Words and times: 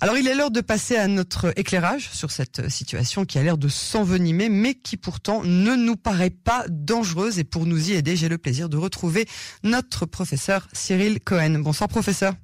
Alors 0.00 0.16
il 0.16 0.28
est 0.28 0.34
l'heure 0.36 0.52
de 0.52 0.60
passer 0.60 0.96
à 0.96 1.08
notre 1.08 1.52
éclairage 1.58 2.08
sur 2.12 2.30
cette 2.30 2.68
situation 2.68 3.24
qui 3.24 3.36
a 3.36 3.42
l'air 3.42 3.58
de 3.58 3.66
s'envenimer, 3.66 4.48
mais 4.48 4.74
qui 4.74 4.96
pourtant 4.96 5.42
ne 5.42 5.74
nous 5.74 5.96
paraît 5.96 6.30
pas 6.30 6.64
dangereuse. 6.68 7.40
Et 7.40 7.44
pour 7.44 7.66
nous 7.66 7.90
y 7.90 7.94
aider, 7.94 8.14
j'ai 8.14 8.28
le 8.28 8.38
plaisir 8.38 8.68
de 8.68 8.76
retrouver 8.76 9.26
notre 9.64 10.06
professeur 10.06 10.68
Cyril 10.72 11.18
Cohen. 11.18 11.58
Bonsoir 11.58 11.88
professeur. 11.88 12.34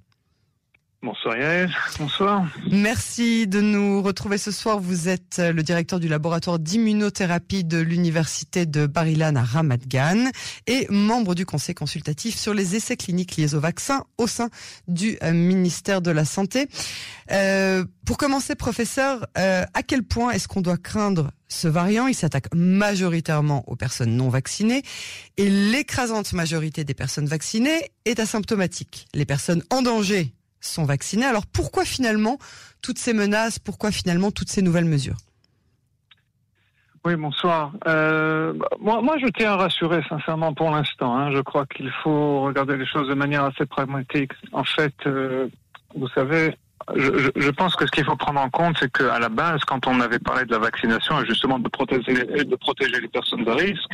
Bonsoir 1.04 1.36
Yael, 1.36 1.70
bonsoir. 1.98 2.46
Merci 2.70 3.46
de 3.46 3.60
nous 3.60 4.00
retrouver 4.00 4.38
ce 4.38 4.50
soir. 4.50 4.80
Vous 4.80 5.10
êtes 5.10 5.38
le 5.38 5.62
directeur 5.62 6.00
du 6.00 6.08
laboratoire 6.08 6.58
d'immunothérapie 6.58 7.62
de 7.62 7.76
l'université 7.76 8.64
de 8.64 8.86
Barilan 8.86 9.36
à 9.36 9.42
Ramat 9.42 9.86
Gan 9.86 10.30
et 10.66 10.86
membre 10.88 11.34
du 11.34 11.44
conseil 11.44 11.74
consultatif 11.74 12.38
sur 12.38 12.54
les 12.54 12.74
essais 12.74 12.96
cliniques 12.96 13.36
liés 13.36 13.54
au 13.54 13.60
vaccin 13.60 14.04
au 14.16 14.26
sein 14.26 14.48
du 14.88 15.18
euh, 15.22 15.32
ministère 15.34 16.00
de 16.00 16.10
la 16.10 16.24
Santé. 16.24 16.68
Euh, 17.30 17.84
pour 18.06 18.16
commencer, 18.16 18.54
professeur, 18.54 19.26
euh, 19.36 19.66
à 19.74 19.82
quel 19.82 20.04
point 20.04 20.30
est-ce 20.30 20.48
qu'on 20.48 20.62
doit 20.62 20.78
craindre 20.78 21.32
ce 21.48 21.68
variant? 21.68 22.06
Il 22.06 22.14
s'attaque 22.14 22.46
majoritairement 22.54 23.62
aux 23.66 23.76
personnes 23.76 24.16
non 24.16 24.30
vaccinées 24.30 24.82
et 25.36 25.50
l'écrasante 25.50 26.32
majorité 26.32 26.82
des 26.82 26.94
personnes 26.94 27.26
vaccinées 27.26 27.90
est 28.06 28.20
asymptomatique. 28.20 29.06
Les 29.12 29.26
personnes 29.26 29.62
en 29.68 29.82
danger 29.82 30.32
sont 30.66 30.84
vaccinés. 30.84 31.26
Alors 31.26 31.46
pourquoi 31.46 31.84
finalement 31.84 32.38
toutes 32.82 32.98
ces 32.98 33.12
menaces? 33.12 33.58
Pourquoi 33.58 33.90
finalement 33.90 34.30
toutes 34.30 34.50
ces 34.50 34.62
nouvelles 34.62 34.84
mesures? 34.84 35.16
Oui, 37.06 37.16
bonsoir. 37.16 37.72
Euh, 37.86 38.54
moi, 38.80 39.16
je 39.20 39.26
tiens 39.26 39.52
à 39.52 39.56
rassurer 39.56 40.02
sincèrement 40.08 40.54
pour 40.54 40.70
l'instant. 40.70 41.14
Hein. 41.14 41.32
Je 41.32 41.40
crois 41.40 41.66
qu'il 41.66 41.90
faut 42.02 42.40
regarder 42.40 42.78
les 42.78 42.86
choses 42.86 43.08
de 43.08 43.14
manière 43.14 43.44
assez 43.44 43.66
pragmatique. 43.66 44.32
En 44.52 44.64
fait, 44.64 44.94
euh, 45.06 45.48
vous 45.94 46.08
savez, 46.08 46.56
je, 46.94 47.50
pense 47.50 47.76
que 47.76 47.86
ce 47.86 47.90
qu'il 47.90 48.04
faut 48.04 48.16
prendre 48.16 48.40
en 48.40 48.48
compte, 48.48 48.76
c'est 48.78 48.90
qu'à 48.90 49.18
la 49.18 49.28
base, 49.28 49.60
quand 49.64 49.86
on 49.86 50.00
avait 50.00 50.18
parlé 50.18 50.46
de 50.46 50.52
la 50.52 50.58
vaccination 50.58 51.20
et 51.20 51.26
justement 51.26 51.58
de 51.58 51.68
protéger, 51.68 52.24
de 52.24 52.56
protéger 52.56 53.00
les 53.00 53.08
personnes 53.08 53.44
de 53.44 53.50
risque, 53.50 53.90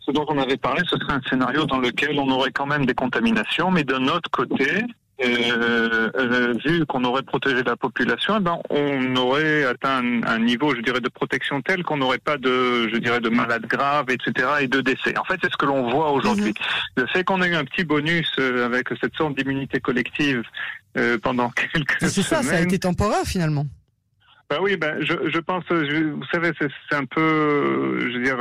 ce 0.00 0.10
dont 0.10 0.26
on 0.28 0.38
avait 0.38 0.56
parlé, 0.56 0.82
ce 0.88 0.96
serait 0.98 1.14
un 1.14 1.22
scénario 1.28 1.64
dans 1.66 1.78
lequel 1.78 2.18
on 2.18 2.28
aurait 2.30 2.50
quand 2.50 2.66
même 2.66 2.86
des 2.86 2.94
contaminations, 2.94 3.70
mais 3.70 3.84
d'un 3.84 4.06
autre 4.08 4.30
côté, 4.30 4.84
euh, 5.24 6.10
euh, 6.14 6.54
vu 6.64 6.86
qu'on 6.86 7.04
aurait 7.04 7.22
protégé 7.22 7.62
la 7.62 7.76
population, 7.76 8.36
eh 8.38 8.40
ben, 8.40 8.58
on 8.70 9.16
aurait 9.16 9.64
atteint 9.64 10.02
un, 10.26 10.38
niveau, 10.38 10.74
je 10.74 10.80
dirais, 10.80 11.00
de 11.00 11.08
protection 11.08 11.60
tel 11.62 11.82
qu'on 11.82 11.98
n'aurait 11.98 12.18
pas 12.18 12.38
de, 12.38 12.88
je 12.88 12.96
dirais, 12.98 13.20
de 13.20 13.28
malades 13.28 13.66
graves, 13.66 14.10
etc., 14.10 14.48
et 14.60 14.68
de 14.68 14.80
décès. 14.80 15.16
En 15.18 15.24
fait, 15.24 15.38
c'est 15.42 15.50
ce 15.50 15.56
que 15.56 15.66
l'on 15.66 15.90
voit 15.90 16.10
aujourd'hui. 16.12 16.54
Mhm. 16.96 17.02
Le 17.02 17.06
fait 17.06 17.24
qu'on 17.24 17.42
ait 17.42 17.48
eu 17.48 17.54
un 17.54 17.64
petit 17.64 17.84
bonus 17.84 18.30
euh, 18.38 18.66
avec 18.66 18.88
cette 19.00 19.14
sorte 19.14 19.36
d'immunité 19.36 19.80
collective 19.80 20.42
euh, 20.96 21.18
pendant 21.18 21.50
quelques 21.72 21.92
semaines. 21.98 22.12
C'est 22.12 22.22
ça, 22.22 22.42
ça 22.42 22.56
a 22.56 22.60
été 22.60 22.78
temporaire 22.78 23.24
finalement. 23.24 23.66
Ben 24.52 24.58
oui, 24.60 24.76
ben 24.76 24.98
je, 25.00 25.14
je 25.32 25.38
pense, 25.38 25.64
vous 25.70 26.26
savez, 26.30 26.50
c'est 26.60 26.94
un 26.94 27.06
peu, 27.06 28.00
je 28.00 28.18
veux 28.18 28.22
dire, 28.22 28.36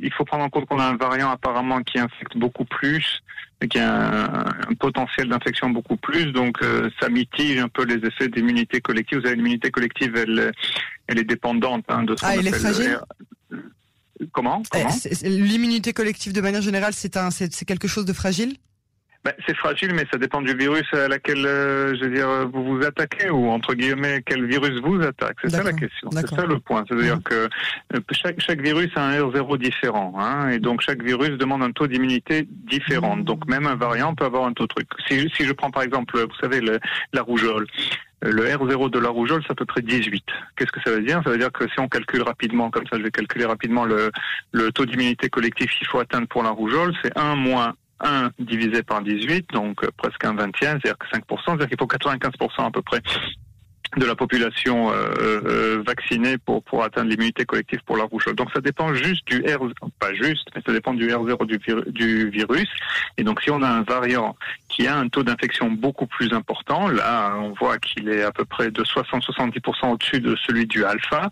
il 0.00 0.12
faut 0.12 0.24
prendre 0.24 0.44
en 0.44 0.48
compte 0.48 0.66
qu'on 0.66 0.78
a 0.78 0.84
un 0.84 0.96
variant 0.96 1.30
apparemment 1.30 1.82
qui 1.82 1.98
infecte 1.98 2.36
beaucoup 2.36 2.64
plus, 2.64 3.24
qui 3.66 3.80
a 3.80 4.46
un, 4.46 4.74
potentiel 4.78 5.28
d'infection 5.28 5.70
beaucoup 5.70 5.96
plus, 5.96 6.26
donc 6.26 6.62
euh, 6.62 6.88
ça 7.00 7.08
mitige 7.08 7.58
un 7.58 7.66
peu 7.66 7.84
les 7.84 8.06
effets 8.06 8.28
d'immunité 8.28 8.80
collective. 8.80 9.18
Vous 9.18 9.26
avez 9.26 9.34
l'immunité 9.34 9.72
collective, 9.72 10.14
elle, 10.14 10.52
elle 11.08 11.18
est 11.18 11.24
dépendante 11.24 11.84
hein, 11.88 12.04
de 12.04 12.14
ce 12.14 12.24
ah, 12.24 12.36
elle 12.36 12.46
est 12.46 12.52
fragile? 12.52 13.00
Comment, 14.30 14.62
eh, 14.76 14.78
Comment? 14.78 14.94
L'immunité 15.22 15.92
collective, 15.92 16.32
de 16.34 16.40
manière 16.40 16.62
générale, 16.62 16.92
c'est 16.92 17.16
un, 17.16 17.32
c'est 17.32 17.64
quelque 17.64 17.88
chose 17.88 18.04
de 18.04 18.12
fragile? 18.12 18.54
Ben, 19.28 19.34
c'est 19.46 19.56
fragile, 19.56 19.92
mais 19.94 20.06
ça 20.10 20.16
dépend 20.16 20.40
du 20.40 20.54
virus 20.54 20.86
à 20.94 21.06
laquelle, 21.06 21.44
euh, 21.44 21.94
je 21.94 22.04
veux 22.04 22.14
dire, 22.14 22.48
vous 22.50 22.64
vous 22.64 22.82
attaquez 22.82 23.28
ou 23.28 23.50
entre 23.50 23.74
guillemets 23.74 24.22
quel 24.24 24.46
virus 24.46 24.80
vous 24.80 25.02
attaque. 25.02 25.36
C'est 25.42 25.50
ça 25.50 25.62
la 25.62 25.74
question. 25.74 26.08
C'est 26.12 26.28
ça 26.28 26.46
le 26.46 26.58
point. 26.60 26.84
C'est-à-dire 26.88 27.18
que 27.22 27.48
euh, 27.94 28.00
chaque, 28.12 28.40
chaque 28.40 28.62
virus 28.62 28.90
a 28.96 29.02
un 29.02 29.20
R0 29.20 29.58
différent, 29.58 30.14
hein, 30.18 30.48
et 30.48 30.58
donc 30.58 30.80
chaque 30.80 31.02
virus 31.02 31.36
demande 31.36 31.62
un 31.62 31.72
taux 31.72 31.86
d'immunité 31.86 32.48
différent. 32.50 33.16
Mhm. 33.16 33.24
Donc 33.24 33.46
même 33.48 33.66
un 33.66 33.76
variant 33.76 34.14
peut 34.14 34.24
avoir 34.24 34.46
un 34.46 34.54
taux 34.54 34.66
truc. 34.66 34.88
Si, 35.06 35.28
si 35.36 35.44
je 35.44 35.52
prends 35.52 35.70
par 35.70 35.82
exemple, 35.82 36.18
vous 36.18 36.38
savez, 36.40 36.60
le, 36.60 36.78
la 37.12 37.22
rougeole. 37.22 37.66
Le 38.22 38.46
R0 38.46 38.90
de 38.90 38.98
la 38.98 39.10
rougeole, 39.10 39.42
c'est 39.46 39.52
à 39.52 39.54
peu 39.54 39.66
près 39.66 39.82
18. 39.82 40.24
Qu'est-ce 40.56 40.72
que 40.72 40.80
ça 40.84 40.90
veut 40.90 41.02
dire? 41.02 41.20
Ça 41.22 41.30
veut 41.30 41.38
dire 41.38 41.52
que 41.52 41.68
si 41.68 41.78
on 41.78 41.88
calcule 41.88 42.22
rapidement, 42.22 42.70
comme 42.70 42.86
ça 42.90 42.96
je 42.96 43.02
vais 43.02 43.10
calculer 43.10 43.44
rapidement 43.44 43.84
le, 43.84 44.10
le 44.52 44.72
taux 44.72 44.86
d'immunité 44.86 45.28
collectif 45.28 45.70
qu'il 45.76 45.86
faut 45.86 46.00
atteindre 46.00 46.26
pour 46.26 46.42
la 46.42 46.50
rougeole, 46.50 46.94
c'est 47.02 47.16
1 47.16 47.36
moins 47.36 47.74
1 48.00 48.30
divisé 48.38 48.82
par 48.82 49.02
18, 49.02 49.50
donc 49.52 49.82
euh, 49.84 49.88
presque 49.96 50.24
un 50.24 50.34
vingtième, 50.34 50.78
c'est-à-dire 50.82 50.98
que 50.98 51.06
5%, 51.16 51.40
c'est-à-dire 51.44 51.68
qu'il 51.68 51.78
faut 51.78 51.86
95% 51.86 52.66
à 52.66 52.70
peu 52.70 52.82
près 52.82 53.00
de 53.98 54.06
la 54.06 54.14
population 54.14 54.90
euh, 54.90 54.94
euh, 55.44 55.82
vaccinée 55.86 56.38
pour 56.38 56.62
pour 56.62 56.82
atteindre 56.82 57.10
l'immunité 57.10 57.44
collective 57.44 57.80
pour 57.84 57.96
la 57.96 58.04
rougeole. 58.04 58.34
Donc 58.34 58.50
ça 58.54 58.60
dépend 58.60 58.94
juste 58.94 59.26
du 59.26 59.38
R, 59.40 59.58
pas 59.98 60.14
juste, 60.14 60.48
mais 60.54 60.62
ça 60.64 60.72
dépend 60.72 60.94
du 60.94 61.08
R0 61.08 61.46
du, 61.46 61.58
du 61.92 62.30
virus. 62.30 62.68
Et 63.16 63.24
donc 63.24 63.42
si 63.42 63.50
on 63.50 63.62
a 63.62 63.68
un 63.68 63.82
variant 63.82 64.36
qui 64.68 64.86
a 64.86 64.96
un 64.96 65.08
taux 65.08 65.22
d'infection 65.22 65.70
beaucoup 65.70 66.06
plus 66.06 66.32
important, 66.32 66.88
là 66.88 67.34
on 67.38 67.52
voit 67.52 67.78
qu'il 67.78 68.08
est 68.08 68.22
à 68.22 68.32
peu 68.32 68.44
près 68.44 68.70
de 68.70 68.82
60-70% 68.82 69.92
au-dessus 69.92 70.20
de 70.20 70.36
celui 70.46 70.66
du 70.66 70.84
alpha, 70.84 71.30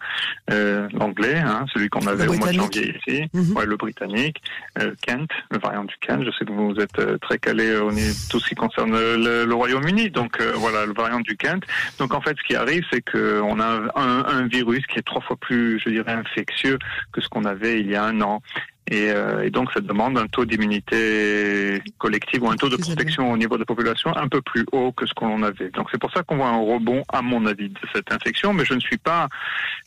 euh, 0.51 0.89
l'anglais, 0.93 1.39
hein, 1.39 1.67
celui 1.73 1.89
qu'on 1.89 2.07
avait 2.07 2.27
au 2.27 2.35
mois 2.35 2.49
de 2.49 2.55
janvier 2.55 2.97
ici, 3.07 3.29
mhm. 3.33 3.57
ouais, 3.57 3.67
le 3.67 3.77
britannique, 3.77 4.43
euh, 4.79 4.93
Kent, 5.03 5.31
le 5.51 5.59
variant 5.59 5.85
du 5.85 5.95
Kent. 6.01 6.25
Je 6.25 6.31
sais 6.33 6.45
que 6.45 6.53
vous 6.53 6.75
êtes 6.81 7.21
très 7.21 7.39
calé 7.39 7.77
au 7.77 7.93
niveau 7.93 8.07
tout 8.31 8.41
ce 8.41 8.49
qui 8.49 8.55
concerne 8.55 8.93
le, 8.93 9.45
le 9.45 9.55
Royaume-Uni, 9.55 10.11
donc 10.11 10.41
euh, 10.41 10.53
voilà 10.57 10.87
le 10.87 10.93
variant 10.93 11.21
du 11.21 11.37
Kent. 11.37 11.65
Donc 11.99 12.15
en 12.15 12.21
fait 12.21 12.37
ce 12.39 12.45
qui 12.47 12.56
arrive, 12.57 12.85
c'est 12.93 13.03
qu'on 13.03 13.61
a 13.61 13.83
un, 13.95 14.25
un, 14.25 14.47
virus 14.47 14.87
qui 14.87 14.99
est 14.99 15.03
trois 15.03 15.21
fois 15.23 15.37
plus, 15.37 15.81
je 15.81 15.91
dirais, 15.91 16.13
infectieux 16.13 16.79
que 17.13 17.21
ce 17.21 17.29
qu'on 17.29 17.45
avait 17.45 17.81
il 17.81 17.91
y 17.91 17.97
a 17.97 18.05
un 18.05 18.21
an. 18.21 18.43
Et, 18.89 19.11
euh, 19.11 19.43
et, 19.43 19.51
donc, 19.51 19.73
ça 19.73 19.81
demande 19.81 20.17
un 20.17 20.29
taux 20.29 20.45
d'immunité 20.45 21.83
collective 21.99 22.45
ou 22.45 22.51
un 22.51 22.55
taux 22.55 22.69
de 22.69 22.77
protection 22.77 23.33
au 23.33 23.37
niveau 23.37 23.57
de 23.57 23.61
la 23.61 23.67
population 23.67 24.17
un 24.17 24.29
peu 24.29 24.41
plus 24.41 24.65
haut 24.71 24.93
que 24.93 25.07
ce 25.07 25.15
qu'on 25.15 25.43
avait. 25.43 25.71
Donc, 25.71 25.89
c'est 25.91 25.99
pour 25.99 26.13
ça 26.13 26.23
qu'on 26.23 26.37
voit 26.37 26.49
un 26.49 26.61
rebond, 26.61 27.03
à 27.13 27.21
mon 27.21 27.47
avis, 27.47 27.69
de 27.69 27.81
cette 27.93 28.13
infection. 28.13 28.53
Mais 28.53 28.65
je 28.65 28.75
ne 28.75 28.81
suis 28.81 28.99
pas, 28.99 29.29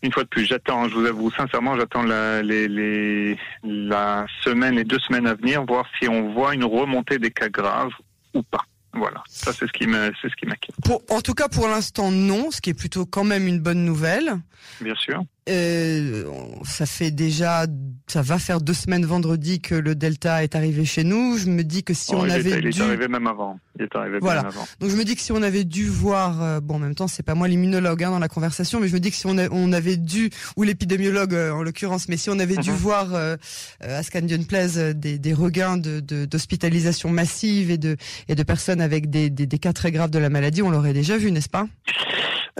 une 0.03 0.11
fois 0.11 0.23
de 0.23 0.27
plus, 0.27 0.43
j'attends, 0.43 0.89
je 0.89 0.95
vous 0.95 1.05
avoue 1.05 1.31
sincèrement, 1.31 1.77
j'attends 1.77 2.03
la, 2.03 2.41
les, 2.41 2.67
les, 2.67 3.37
la 3.63 4.25
semaine, 4.43 4.75
les 4.75 4.83
deux 4.83 4.99
semaines 4.99 5.27
à 5.27 5.35
venir, 5.35 5.63
voir 5.63 5.85
si 5.97 6.09
on 6.09 6.33
voit 6.33 6.53
une 6.53 6.65
remontée 6.65 7.19
des 7.19 7.31
cas 7.31 7.47
graves 7.47 7.93
ou 8.33 8.43
pas. 8.43 8.65
Voilà, 8.93 9.23
ça 9.27 9.53
c'est 9.53 9.67
ce 9.67 9.71
qui 9.71 9.85
c'est 10.21 10.29
ce 10.29 10.35
qui 10.35 10.45
m'inquiète. 10.45 10.75
en 11.09 11.21
tout 11.21 11.33
cas, 11.33 11.47
pour 11.47 11.67
l'instant, 11.67 12.11
non, 12.11 12.49
ce 12.51 12.59
qui 12.59 12.71
est 12.71 12.73
plutôt 12.73 13.05
quand 13.05 13.23
même 13.23 13.47
une 13.47 13.59
bonne 13.59 13.85
nouvelle. 13.85 14.33
Bien 14.81 14.95
sûr. 14.95 15.23
Euh, 15.49 16.23
ça 16.63 16.85
fait 16.85 17.11
déjà, 17.11 17.65
ça 18.07 18.21
va 18.21 18.37
faire 18.37 18.61
deux 18.61 18.73
semaines 18.73 19.05
vendredi 19.05 19.59
que 19.61 19.75
le 19.75 19.95
Delta 19.95 20.43
est 20.43 20.55
arrivé 20.55 20.85
chez 20.85 21.03
nous. 21.03 21.37
Je 21.37 21.49
me 21.49 21.63
dis 21.63 21.83
que 21.83 21.93
si 21.93 22.11
oh, 22.13 22.19
on 22.19 22.29
avait 22.29 22.61
dû... 22.61 22.69
il 22.69 22.77
est 22.77 22.81
arrivé 22.81 23.07
même 23.07 23.27
avant. 23.27 23.59
Il 23.77 23.85
est 23.85 23.95
arrivé 23.95 24.19
voilà. 24.21 24.43
même 24.43 24.51
avant. 24.51 24.67
Donc 24.79 24.89
je 24.91 24.95
me 24.95 25.03
dis 25.03 25.15
que 25.15 25.21
si 25.21 25.31
on 25.31 25.41
avait 25.41 25.63
dû 25.63 25.87
voir, 25.87 26.41
euh, 26.43 26.59
bon 26.59 26.75
en 26.75 26.79
même 26.79 26.95
temps 26.95 27.07
c'est 27.07 27.23
pas 27.23 27.33
moi 27.33 27.47
l'immunologue 27.47 28.03
hein, 28.03 28.11
dans 28.11 28.19
la 28.19 28.27
conversation, 28.27 28.79
mais 28.79 28.87
je 28.87 28.93
me 28.93 28.99
dis 28.99 29.09
que 29.09 29.17
si 29.17 29.25
on, 29.25 29.37
on 29.37 29.73
avait 29.73 29.97
dû 29.97 30.29
ou 30.55 30.63
l'épidémiologue 30.63 31.33
euh, 31.33 31.51
en 31.51 31.63
l'occurrence, 31.63 32.09
mais 32.09 32.17
si 32.17 32.29
on 32.29 32.37
avait 32.39 32.57
dû 32.57 32.71
mhm. 32.71 32.75
voir 32.75 33.13
euh, 33.13 33.35
à 33.79 34.03
Scandion 34.03 34.43
Place 34.43 34.77
des, 34.77 35.17
des 35.17 35.33
regains 35.33 35.77
de 35.77 35.99
d'hospitalisation 36.25 37.09
massive 37.09 37.71
et 37.71 37.77
de 37.77 37.97
et 38.27 38.35
de 38.35 38.43
personnes 38.43 38.81
avec 38.81 39.09
des, 39.09 39.29
des, 39.29 39.45
des 39.45 39.59
cas 39.59 39.73
très 39.73 39.91
graves 39.91 40.11
de 40.11 40.19
la 40.19 40.29
maladie, 40.29 40.61
on 40.61 40.69
l'aurait 40.69 40.93
déjà 40.93 41.17
vu, 41.17 41.31
n'est-ce 41.31 41.49
pas? 41.49 41.67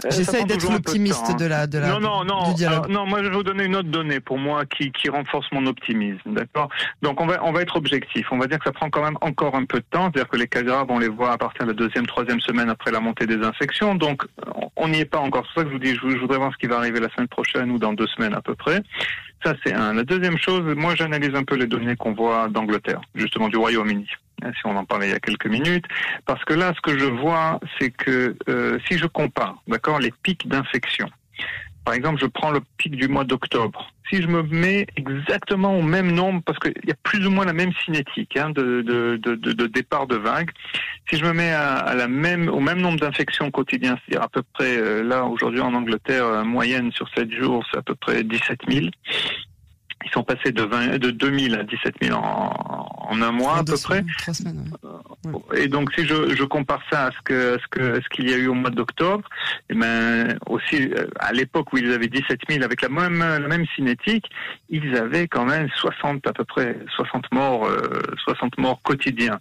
Euh, 0.04 0.08
J'essaye 0.10 0.44
d'être 0.44 0.70
l'optimiste 0.70 1.38
de, 1.38 1.46
la 1.46 1.66
de 1.66 1.78
la 1.78 1.88
non 1.88 2.00
non 2.00 2.24
non 2.24 2.54
non 2.88 3.06
moi 3.06 3.22
je 3.22 3.28
vais 3.28 3.34
vous 3.34 3.42
donner 3.42 3.64
une 3.64 3.76
autre 3.76 3.88
donnée 3.88 4.20
pour 4.20 4.38
moi 4.38 4.64
qui 4.66 4.92
qui 4.92 5.08
renforce 5.08 5.46
mon 5.52 5.66
optimisme 5.66 6.32
d'accord? 6.32 6.68
Donc 7.02 7.20
on 7.20 7.26
va 7.26 7.40
on 7.44 7.52
va 7.52 7.62
être 7.62 7.76
objectif. 7.76 8.26
On 8.30 8.38
va 8.38 8.46
dire 8.46 8.58
que 8.58 8.64
ça 8.64 8.72
prend 8.72 8.90
quand 8.90 9.02
même 9.02 9.18
encore 9.20 9.54
un 9.54 9.64
peu 9.64 9.78
de 9.78 9.84
temps 9.90 10.10
c'est-à-dire 10.12 10.28
que 10.28 10.36
les 10.36 10.48
cas 10.48 10.62
graves 10.62 10.86
on 10.88 10.98
les 10.98 11.08
voit 11.08 11.32
à 11.32 11.38
partir 11.38 11.66
de 11.66 11.72
la 11.72 11.76
deuxième 11.76 12.06
troisième 12.06 12.40
semaine 12.40 12.70
après 12.70 12.90
la 12.90 13.00
montée 13.00 13.26
des 13.26 13.42
infections. 13.44 13.94
Donc 13.94 14.24
on 14.76 14.88
n'y 14.88 15.00
est 15.00 15.04
pas 15.04 15.18
encore. 15.18 15.44
C'est 15.46 15.54
pour 15.54 15.62
ça 15.62 15.64
que 15.64 15.68
je 15.70 15.74
vous 15.74 15.80
dis 15.80 15.94
je, 15.94 16.16
je 16.16 16.20
voudrais 16.20 16.38
voir 16.38 16.52
ce 16.52 16.58
qui 16.58 16.66
va 16.66 16.76
arriver 16.78 17.00
la 17.00 17.10
semaine 17.10 17.28
prochaine 17.28 17.70
ou 17.70 17.78
dans 17.78 17.92
deux 17.92 18.06
semaines 18.08 18.34
à 18.34 18.40
peu 18.40 18.54
près. 18.54 18.82
Ça 19.44 19.54
c'est 19.64 19.72
un. 19.72 19.94
La 19.94 20.04
deuxième 20.04 20.38
chose 20.38 20.62
moi 20.76 20.94
j'analyse 20.94 21.34
un 21.34 21.44
peu 21.44 21.56
les 21.56 21.66
données 21.66 21.96
qu'on 21.96 22.12
voit 22.12 22.48
d'Angleterre 22.48 23.00
justement 23.14 23.48
du 23.48 23.56
Royaume-Uni. 23.56 24.06
Hein, 24.10 24.16
si 24.54 24.66
on 24.66 24.76
en 24.76 24.84
parlait 24.84 25.08
il 25.08 25.12
y 25.12 25.14
a 25.14 25.20
quelques 25.20 25.46
minutes, 25.46 25.86
parce 26.26 26.44
que 26.44 26.54
là, 26.54 26.72
ce 26.74 26.80
que 26.80 26.98
je 26.98 27.04
vois, 27.04 27.60
c'est 27.78 27.90
que 27.90 28.36
euh, 28.48 28.78
si 28.88 28.98
je 28.98 29.06
compare, 29.06 29.62
d'accord, 29.66 29.98
les 29.98 30.12
pics 30.22 30.48
d'infection. 30.48 31.08
Par 31.84 31.94
exemple, 31.94 32.20
je 32.20 32.26
prends 32.26 32.50
le 32.50 32.60
pic 32.76 32.94
du 32.94 33.08
mois 33.08 33.24
d'octobre. 33.24 33.90
Si 34.10 34.20
je 34.20 34.26
me 34.26 34.42
mets 34.42 34.86
exactement 34.96 35.76
au 35.78 35.82
même 35.82 36.10
nombre, 36.12 36.42
parce 36.44 36.58
qu'il 36.58 36.74
y 36.86 36.90
a 36.90 36.96
plus 37.02 37.26
ou 37.26 37.30
moins 37.30 37.44
la 37.44 37.52
même 37.52 37.72
cinétique 37.84 38.36
hein, 38.36 38.50
de, 38.50 38.82
de, 38.82 39.66
départ 39.66 40.06
de 40.06 40.16
vague, 40.16 40.50
si 41.08 41.16
je 41.16 41.24
me 41.24 41.32
mets 41.32 41.52
à, 41.52 41.94
la 41.94 42.06
même, 42.06 42.48
au 42.48 42.60
même 42.60 42.80
nombre 42.80 42.98
d'infections 42.98 43.50
quotidiennes, 43.50 43.96
c'est-à-dire 44.04 44.24
à 44.24 44.28
peu 44.28 44.42
près, 44.52 44.76
euh, 44.76 45.02
là 45.02 45.24
aujourd'hui 45.24 45.60
en 45.60 45.72
Angleterre, 45.74 46.44
moyenne 46.44 46.92
sur 46.92 47.08
7 47.16 47.32
jours, 47.32 47.64
c'est 47.70 47.78
à 47.78 47.82
peu 47.82 47.94
près 47.94 48.24
17 48.24 48.60
000 48.68 48.86
ils 50.04 50.10
sont 50.10 50.22
passés 50.22 50.52
de, 50.52 50.62
20, 50.62 50.98
de 50.98 51.10
2000 51.10 51.54
à 51.54 51.62
17 51.64 51.94
000 52.02 52.16
en, 52.16 52.86
en 53.10 53.22
un 53.22 53.32
mois 53.32 53.58
à 53.58 53.64
peu 53.64 53.74
près. 53.82 54.04
Et 55.56 55.68
donc 55.68 55.92
si 55.94 56.06
je, 56.06 56.34
je, 56.34 56.44
compare 56.44 56.80
ça 56.90 57.06
à 57.06 57.10
ce 57.10 57.18
que 57.24 57.58
ce 57.60 57.68
que 57.68 58.00
ce 58.00 58.08
qu'il 58.08 58.30
y 58.30 58.32
a 58.32 58.36
eu 58.36 58.46
au 58.46 58.54
mois 58.54 58.70
d'octobre, 58.70 59.28
et 59.68 59.74
eh 59.74 59.74
ben 59.74 60.38
aussi 60.46 60.90
euh, 60.92 61.06
à 61.18 61.32
l'époque 61.32 61.72
où 61.72 61.78
ils 61.78 61.92
avaient 61.92 62.08
17 62.08 62.40
000 62.48 62.64
avec 62.64 62.82
la 62.82 62.88
même 62.88 63.18
la 63.18 63.48
même 63.48 63.66
cinétique, 63.74 64.26
ils 64.68 64.96
avaient 64.96 65.28
quand 65.28 65.44
même 65.44 65.68
60 65.74 66.26
à 66.26 66.32
peu 66.32 66.44
près 66.44 66.78
60 66.96 67.32
morts 67.32 67.66
euh, 67.66 68.00
60 68.24 68.58
morts 68.58 68.80
quotidiens. 68.82 69.40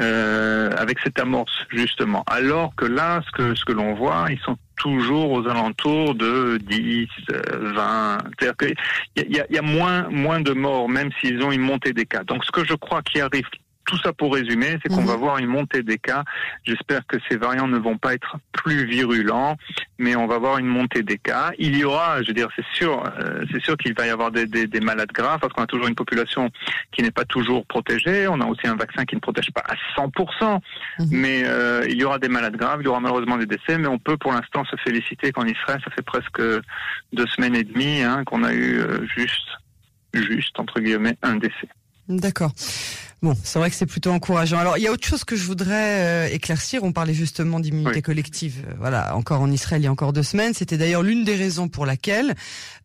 Euh, 0.00 0.70
avec 0.78 0.98
cette 1.00 1.18
amorce 1.18 1.66
justement. 1.68 2.24
Alors 2.26 2.74
que 2.74 2.86
là, 2.86 3.20
ce 3.26 3.30
que 3.32 3.54
ce 3.54 3.64
que 3.66 3.72
l'on 3.72 3.94
voit, 3.94 4.26
ils 4.30 4.38
sont 4.38 4.56
toujours 4.76 5.30
aux 5.30 5.46
alentours 5.46 6.14
de 6.14 6.58
10, 6.62 7.06
20. 7.28 8.18
C'est-à-dire 8.38 8.56
qu'il 8.56 9.30
y 9.30 9.40
a, 9.40 9.44
y 9.50 9.58
a 9.58 9.62
moins 9.62 10.08
moins 10.08 10.40
de 10.40 10.52
morts, 10.52 10.88
même 10.88 11.10
s'ils 11.20 11.42
ont 11.42 11.52
une 11.52 11.60
montée 11.60 11.92
des 11.92 12.06
cas. 12.06 12.24
Donc, 12.24 12.46
ce 12.46 12.50
que 12.50 12.64
je 12.64 12.74
crois 12.74 13.02
qui 13.02 13.20
arrive 13.20 13.44
tout 13.86 13.98
ça 13.98 14.12
pour 14.12 14.34
résumer, 14.34 14.78
c'est 14.82 14.88
qu'on 14.88 15.04
va 15.04 15.14
mhm. 15.14 15.20
voir 15.20 15.38
une 15.38 15.46
montée 15.46 15.82
des 15.82 15.98
cas. 15.98 16.24
J'espère 16.64 17.06
que 17.06 17.16
ces 17.28 17.36
variants 17.36 17.66
ne 17.66 17.78
vont 17.78 17.98
pas 17.98 18.14
être 18.14 18.36
plus 18.52 18.86
virulents, 18.86 19.56
mais 19.98 20.14
on 20.16 20.26
va 20.26 20.38
voir 20.38 20.58
une 20.58 20.66
montée 20.66 21.02
des 21.02 21.18
cas. 21.18 21.50
Il 21.58 21.76
y 21.76 21.84
aura, 21.84 22.22
je 22.22 22.28
veux 22.28 22.34
dire, 22.34 22.48
c'est 22.54 22.64
sûr, 22.72 23.02
euh, 23.18 23.44
c'est 23.50 23.60
sûr 23.62 23.76
qu'il 23.76 23.94
va 23.94 24.06
y 24.06 24.10
avoir 24.10 24.30
des, 24.30 24.46
des, 24.46 24.66
des 24.66 24.80
malades 24.80 25.10
graves 25.12 25.40
parce 25.40 25.52
qu'on 25.52 25.62
a 25.62 25.66
toujours 25.66 25.88
une 25.88 25.94
population 25.94 26.50
qui 26.92 27.02
n'est 27.02 27.10
pas 27.10 27.24
toujours 27.24 27.66
protégée. 27.66 28.28
On 28.28 28.40
a 28.40 28.46
aussi 28.46 28.66
un 28.66 28.76
vaccin 28.76 29.04
qui 29.04 29.16
ne 29.16 29.20
protège 29.20 29.50
pas 29.52 29.64
à 29.66 29.74
100%, 30.00 30.60
mhm. 30.98 31.06
mais 31.10 31.42
euh, 31.44 31.84
il 31.88 31.96
y 31.96 32.04
aura 32.04 32.18
des 32.18 32.28
malades 32.28 32.56
graves, 32.56 32.80
il 32.82 32.84
y 32.84 32.88
aura 32.88 33.00
malheureusement 33.00 33.38
des 33.38 33.46
décès, 33.46 33.78
mais 33.78 33.88
on 33.88 33.98
peut 33.98 34.16
pour 34.16 34.32
l'instant 34.32 34.64
se 34.64 34.76
féliciter 34.76 35.32
qu'en 35.32 35.46
Israël, 35.46 35.80
ça 35.84 35.90
fait 35.90 36.02
presque 36.02 36.40
deux 37.12 37.26
semaines 37.26 37.56
et 37.56 37.64
demie 37.64 38.02
hein, 38.02 38.24
qu'on 38.24 38.44
a 38.44 38.52
eu 38.52 38.80
euh, 38.80 39.04
juste, 39.16 39.48
juste 40.14 40.58
entre 40.58 40.80
guillemets, 40.80 41.16
un 41.22 41.36
décès. 41.36 41.68
D'accord. 42.08 42.52
Bon, 43.22 43.36
c'est 43.44 43.58
vrai 43.58 43.68
que 43.68 43.76
c'est 43.76 43.86
plutôt 43.86 44.12
encourageant. 44.12 44.58
Alors, 44.58 44.78
il 44.78 44.82
y 44.82 44.86
a 44.86 44.92
autre 44.92 45.06
chose 45.06 45.24
que 45.24 45.36
je 45.36 45.44
voudrais 45.44 46.28
euh, 46.28 46.28
éclaircir. 46.32 46.84
On 46.84 46.92
parlait 46.92 47.12
justement 47.12 47.60
d'immunité 47.60 48.00
collective. 48.00 48.64
Euh, 48.66 48.74
voilà, 48.78 49.14
encore 49.14 49.42
en 49.42 49.50
Israël 49.50 49.82
il 49.82 49.84
y 49.84 49.88
a 49.88 49.92
encore 49.92 50.14
deux 50.14 50.22
semaines. 50.22 50.54
C'était 50.54 50.78
d'ailleurs 50.78 51.02
l'une 51.02 51.24
des 51.24 51.36
raisons 51.36 51.68
pour 51.68 51.84
laquelle 51.84 52.34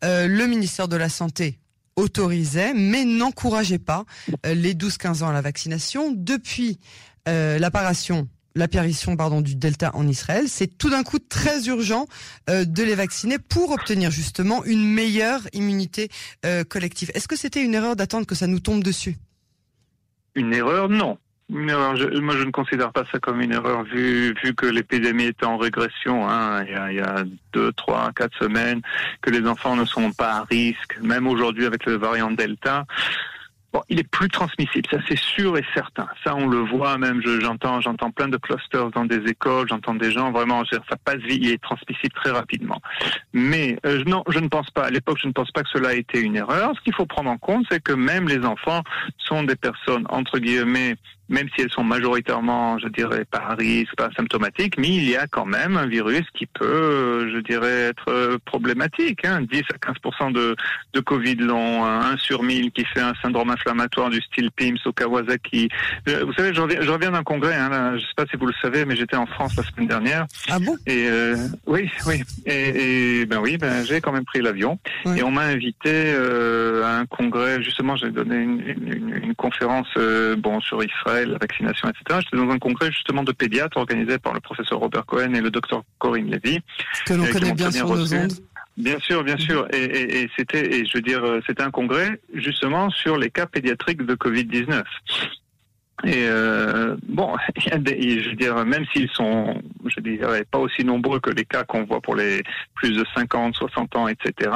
euh, 0.03 0.27
le 0.27 0.45
ministère 0.47 0.89
de 0.89 0.97
la 0.97 1.07
Santé 1.07 1.59
autorisait, 1.95 2.73
mais 2.73 3.05
n'encourageait 3.05 3.79
pas 3.79 4.03
les 4.43 4.73
12-15 4.73 5.23
ans 5.23 5.29
à 5.29 5.33
la 5.33 5.41
vaccination. 5.41 6.11
Depuis 6.13 6.79
l'apparition 7.25 8.27
l'apparition 8.57 9.17
pardon 9.17 9.41
du 9.41 9.55
Delta 9.55 9.91
en 9.95 10.07
Israël, 10.07 10.45
c'est 10.47 10.77
tout 10.77 10.89
d'un 10.89 11.03
coup 11.03 11.19
très 11.19 11.67
urgent 11.67 12.07
de 12.47 12.83
les 12.83 12.95
vacciner 12.95 13.37
pour 13.37 13.71
obtenir 13.71 14.11
justement 14.11 14.63
une 14.65 14.85
meilleure 14.85 15.41
immunité 15.53 16.09
collective. 16.67 17.11
Est-ce 17.13 17.29
que 17.29 17.37
c'était 17.37 17.63
une 17.63 17.73
erreur 17.73 17.95
d'attendre 17.95 18.27
que 18.27 18.35
ça 18.35 18.47
nous 18.47 18.59
tombe 18.59 18.83
dessus? 18.83 19.17
Une 20.35 20.53
erreur, 20.53 20.89
non. 20.89 21.17
Une 21.53 21.69
erreur, 21.69 21.93
moi, 22.21 22.35
je 22.35 22.43
ne 22.43 22.51
considère 22.51 22.91
pas 22.91 23.03
ça 23.11 23.19
comme 23.19 23.39
une 23.39 23.51
erreur, 23.51 23.83
vu, 23.83 24.33
vu 24.43 24.55
que 24.55 24.65
l'épidémie 24.65 25.25
est 25.25 25.43
en 25.43 25.57
régression. 25.57 26.27
Hein, 26.27 26.63
il, 26.65 26.71
y 26.71 26.75
a, 26.75 26.91
il 26.91 26.97
y 26.97 27.01
a 27.01 27.23
deux, 27.53 27.71
trois, 27.73 28.11
quatre 28.15 28.35
semaines, 28.39 28.81
que 29.21 29.29
les 29.29 29.47
enfants 29.47 29.75
ne 29.75 29.85
sont 29.85 30.11
pas 30.11 30.37
à 30.37 30.43
risque, 30.43 30.97
même 31.01 31.27
aujourd'hui 31.27 31.65
avec 31.65 31.85
le 31.85 31.97
variant 31.97 32.31
Delta. 32.31 32.85
Bon, 33.75 33.81
il 33.89 33.99
est 33.99 34.09
plus 34.09 34.29
transmissible, 34.29 34.87
ça 34.89 34.99
c'est 35.05 35.17
sûr 35.17 35.57
et 35.57 35.65
certain. 35.73 36.07
Ça 36.23 36.33
on 36.33 36.47
le 36.47 36.59
voit 36.59 36.97
même. 36.97 37.21
J'entends, 37.41 37.81
j'entends 37.81 38.09
plein 38.09 38.29
de 38.29 38.37
clusters 38.37 38.89
dans 38.91 39.03
des 39.03 39.29
écoles. 39.29 39.67
J'entends 39.67 39.95
des 39.95 40.11
gens 40.11 40.31
vraiment, 40.31 40.63
ça 40.63 40.79
passe 41.03 41.17
vite, 41.17 41.39
il 41.43 41.51
est 41.51 41.61
transmissible 41.61 42.13
très 42.13 42.31
rapidement. 42.31 42.81
Mais 43.33 43.77
euh, 43.85 44.01
non, 44.07 44.23
je 44.29 44.39
ne 44.39 44.47
pense 44.47 44.71
pas. 44.71 44.83
À 44.83 44.91
l'époque, 44.91 45.17
je 45.21 45.27
ne 45.27 45.33
pense 45.33 45.51
pas 45.51 45.61
que 45.61 45.69
cela 45.73 45.89
a 45.89 45.93
été 45.93 46.21
une 46.21 46.37
erreur. 46.37 46.71
Ce 46.77 46.81
qu'il 46.83 46.95
faut 46.95 47.05
prendre 47.05 47.29
en 47.29 47.37
compte, 47.37 47.65
c'est 47.69 47.83
que 47.83 47.91
même 47.91 48.29
les 48.29 48.45
enfants 48.45 48.81
sont 49.17 49.43
des 49.43 49.57
personnes 49.57 50.05
entre 50.07 50.39
guillemets 50.39 50.95
même 51.29 51.47
si 51.55 51.61
elles 51.63 51.71
sont 51.71 51.83
majoritairement, 51.83 52.77
je 52.77 52.87
dirais, 52.87 53.25
pas 53.25 53.55
risque, 53.57 53.95
pas 53.95 54.09
symptomatiques, 54.15 54.77
mais 54.77 54.89
il 54.89 55.09
y 55.09 55.15
a 55.15 55.27
quand 55.27 55.45
même 55.45 55.75
un 55.77 55.87
virus 55.87 56.25
qui 56.35 56.45
peut, 56.45 57.31
je 57.33 57.39
dirais, 57.39 57.89
être 57.89 58.09
euh, 58.09 58.37
problématique. 58.45 59.25
Hein. 59.25 59.41
10 59.41 59.63
à 59.73 59.77
15 59.77 60.33
de, 60.33 60.55
de 60.93 60.99
Covid 60.99 61.35
long, 61.35 61.83
1 61.83 62.17
sur 62.17 62.43
1000 62.43 62.71
qui 62.71 62.85
fait 62.85 63.01
un 63.01 63.13
syndrome 63.21 63.49
inflammatoire 63.49 63.64
du 64.09 64.21
style 64.21 64.51
PIMS 64.51 64.77
au 64.85 64.93
Kawasaki. 64.93 65.69
Euh, 66.07 66.23
vous 66.25 66.33
savez, 66.33 66.53
je 66.53 66.61
reviens, 66.61 67.11
d'un 67.11 67.23
congrès, 67.23 67.55
hein, 67.55 67.69
là, 67.69 67.97
je 67.97 68.01
sais 68.01 68.13
pas 68.15 68.25
si 68.29 68.37
vous 68.37 68.45
le 68.45 68.53
savez, 68.61 68.85
mais 68.85 68.95
j'étais 68.95 69.15
en 69.15 69.25
France 69.25 69.55
la 69.55 69.63
semaine 69.63 69.87
dernière. 69.87 70.25
Ah 70.49 70.59
bon? 70.59 70.75
Et 70.85 71.07
euh, 71.09 71.35
oui, 71.65 71.89
oui. 72.07 72.23
Et, 72.45 73.21
et, 73.21 73.25
ben 73.25 73.39
oui, 73.39 73.57
ben 73.57 73.83
j'ai 73.85 74.01
quand 74.01 74.11
même 74.11 74.25
pris 74.25 74.41
l'avion. 74.41 74.79
Et 75.15 75.23
on 75.23 75.31
m'a 75.31 75.43
invité 75.43 75.91
euh, 75.91 76.83
à 76.83 76.99
un 76.99 77.05
congrès, 77.05 77.61
justement, 77.61 77.95
j'ai 77.95 78.11
donné 78.11 78.35
une, 78.37 78.61
une, 78.61 79.19
une 79.23 79.35
conférence 79.35 79.87
euh, 79.97 80.35
bon 80.35 80.59
sur 80.61 80.83
Israël 80.83 81.29
la 81.31 81.37
vaccination, 81.37 81.89
etc. 81.89 82.19
J'étais 82.23 82.43
dans 82.43 82.51
un 82.51 82.59
congrès 82.59 82.91
justement 82.91 83.23
de 83.23 83.31
pédiatres 83.31 83.77
organisé 83.77 84.17
par 84.17 84.33
le 84.33 84.39
professeur 84.39 84.79
Robert 84.79 85.05
Cohen 85.05 85.33
et 85.33 85.41
le 85.41 85.49
docteur 85.49 85.83
Corinne 85.99 86.29
Levy. 86.29 86.59
Que 87.05 87.13
l'on 87.13 87.25
connaît 87.25 87.53
bien 87.53 87.71
sur 87.71 87.89
nos 87.89 88.13
ondes. 88.13 88.33
Bien 88.77 88.99
sûr, 88.99 89.23
bien 89.23 89.37
sûr. 89.37 89.67
Et, 89.73 89.83
et, 89.83 90.21
et 90.23 90.29
c'était, 90.37 90.79
et 90.79 90.85
je 90.85 90.97
veux 90.97 91.01
dire, 91.01 91.23
c'était 91.47 91.63
un 91.63 91.71
congrès 91.71 92.19
justement 92.33 92.89
sur 92.89 93.17
les 93.17 93.29
cas 93.29 93.45
pédiatriques 93.45 94.05
de 94.05 94.15
Covid-19. 94.15 94.83
Et 96.03 96.27
euh, 96.27 96.97
bon, 97.07 97.35
y 97.65 97.71
a 97.71 97.77
des, 97.77 98.21
je 98.21 98.29
veux 98.29 98.35
dire, 98.35 98.65
même 98.65 98.85
s'ils 98.93 99.09
sont, 99.11 99.61
je 99.85 99.99
dirais, 100.01 100.45
pas 100.49 100.59
aussi 100.59 100.83
nombreux 100.83 101.19
que 101.19 101.29
les 101.29 101.45
cas 101.45 101.63
qu'on 101.63 101.85
voit 101.85 102.01
pour 102.01 102.15
les 102.15 102.43
plus 102.75 102.91
de 102.91 103.05
50, 103.15 103.55
60 103.55 103.95
ans, 103.95 104.07
etc. 104.07 104.51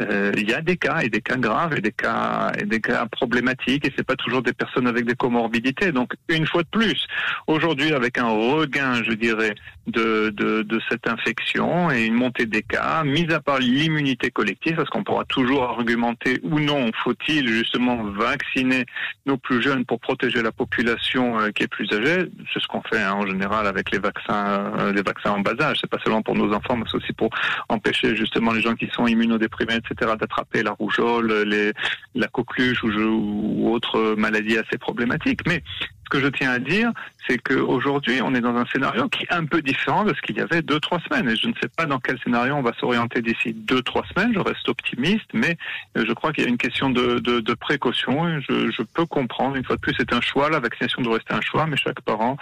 Euh, 0.00 0.32
il 0.36 0.48
y 0.48 0.54
a 0.54 0.62
des 0.62 0.76
cas 0.76 1.00
et 1.00 1.10
des 1.10 1.20
cas 1.20 1.36
graves 1.36 1.74
et 1.76 1.80
des 1.80 1.92
cas 1.92 2.50
et 2.58 2.64
des 2.64 2.80
cas 2.80 3.06
problématiques 3.06 3.86
et 3.86 3.92
c'est 3.96 4.06
pas 4.06 4.16
toujours 4.16 4.42
des 4.42 4.54
personnes 4.54 4.86
avec 4.86 5.04
des 5.04 5.14
comorbidités. 5.14 5.92
Donc 5.92 6.14
une 6.28 6.46
fois 6.46 6.62
de 6.62 6.68
plus, 6.68 7.06
aujourd'hui 7.46 7.92
avec 7.92 8.16
un 8.16 8.28
regain, 8.28 9.02
je 9.04 9.12
dirais, 9.12 9.54
de, 9.90 10.30
de, 10.30 10.62
de 10.62 10.80
cette 10.88 11.08
infection 11.08 11.90
et 11.90 12.04
une 12.06 12.14
montée 12.14 12.46
des 12.46 12.62
cas, 12.62 13.04
mis 13.04 13.32
à 13.32 13.40
part 13.40 13.58
l'immunité 13.58 14.30
collective, 14.30 14.76
parce 14.76 14.88
qu'on 14.90 15.04
pourra 15.04 15.24
toujours 15.24 15.64
argumenter 15.64 16.40
ou 16.42 16.60
non, 16.60 16.90
faut-il 17.04 17.48
justement 17.48 18.04
vacciner 18.04 18.86
nos 19.26 19.36
plus 19.36 19.62
jeunes 19.62 19.84
pour 19.84 20.00
protéger 20.00 20.42
la 20.42 20.52
population 20.52 21.38
euh, 21.38 21.50
qui 21.50 21.64
est 21.64 21.68
plus 21.68 21.90
âgée, 21.92 22.26
c'est 22.52 22.60
ce 22.60 22.66
qu'on 22.66 22.82
fait 22.82 23.02
hein, 23.02 23.14
en 23.14 23.26
général 23.26 23.66
avec 23.66 23.90
les 23.90 23.98
vaccins, 23.98 24.72
euh, 24.78 24.92
les 24.92 25.02
vaccins 25.02 25.32
en 25.32 25.40
bas 25.40 25.54
âge. 25.60 25.78
C'est 25.80 25.90
pas 25.90 25.98
seulement 26.04 26.22
pour 26.22 26.34
nos 26.34 26.52
enfants, 26.52 26.76
mais 26.76 26.84
c'est 26.90 26.96
aussi 26.96 27.12
pour 27.12 27.30
empêcher 27.68 28.16
justement 28.16 28.52
les 28.52 28.60
gens 28.60 28.74
qui 28.74 28.88
sont 28.92 29.06
immunodéprimés, 29.06 29.76
etc., 29.76 30.12
d'attraper 30.18 30.62
la 30.62 30.72
rougeole, 30.72 31.42
les, 31.42 31.72
la 32.14 32.28
coqueluche 32.28 32.82
ou, 32.84 32.88
ou 32.88 33.72
autres 33.72 34.14
maladies 34.16 34.58
assez 34.58 34.78
problématiques. 34.78 35.40
Mais 35.46 35.62
ce 36.10 36.18
que 36.18 36.24
je 36.24 36.28
tiens 36.28 36.50
à 36.50 36.58
dire, 36.58 36.90
c'est 37.28 37.38
qu'aujourd'hui, 37.38 38.20
on 38.22 38.34
est 38.34 38.40
dans 38.40 38.56
un 38.56 38.66
scénario 38.66 39.08
qui 39.08 39.24
est 39.24 39.32
un 39.32 39.44
peu 39.44 39.62
différent 39.62 40.04
de 40.04 40.14
ce 40.14 40.20
qu'il 40.22 40.36
y 40.36 40.40
avait 40.40 40.62
deux, 40.62 40.80
trois 40.80 40.98
semaines. 41.00 41.28
Et 41.28 41.36
je 41.36 41.46
ne 41.46 41.52
sais 41.62 41.68
pas 41.68 41.86
dans 41.86 41.98
quel 42.00 42.18
scénario 42.20 42.54
on 42.54 42.62
va 42.62 42.72
s'orienter 42.78 43.22
d'ici 43.22 43.52
deux, 43.54 43.82
trois 43.82 44.02
semaines. 44.12 44.32
Je 44.34 44.40
reste 44.40 44.68
optimiste, 44.68 45.28
mais 45.32 45.56
je 45.94 46.12
crois 46.12 46.32
qu'il 46.32 46.44
y 46.44 46.46
a 46.46 46.50
une 46.50 46.58
question 46.58 46.90
de, 46.90 47.18
de, 47.18 47.40
de 47.40 47.54
précaution. 47.54 48.40
Je, 48.40 48.70
je, 48.70 48.82
peux 48.82 49.06
comprendre, 49.06 49.56
une 49.56 49.64
fois 49.64 49.76
de 49.76 49.80
plus, 49.80 49.94
c'est 49.96 50.12
un 50.12 50.20
choix. 50.20 50.50
La 50.50 50.60
vaccination 50.60 51.02
doit 51.02 51.14
rester 51.14 51.34
un 51.34 51.40
choix, 51.40 51.66
mais 51.66 51.76
chaque 51.76 52.00
parent, 52.00 52.36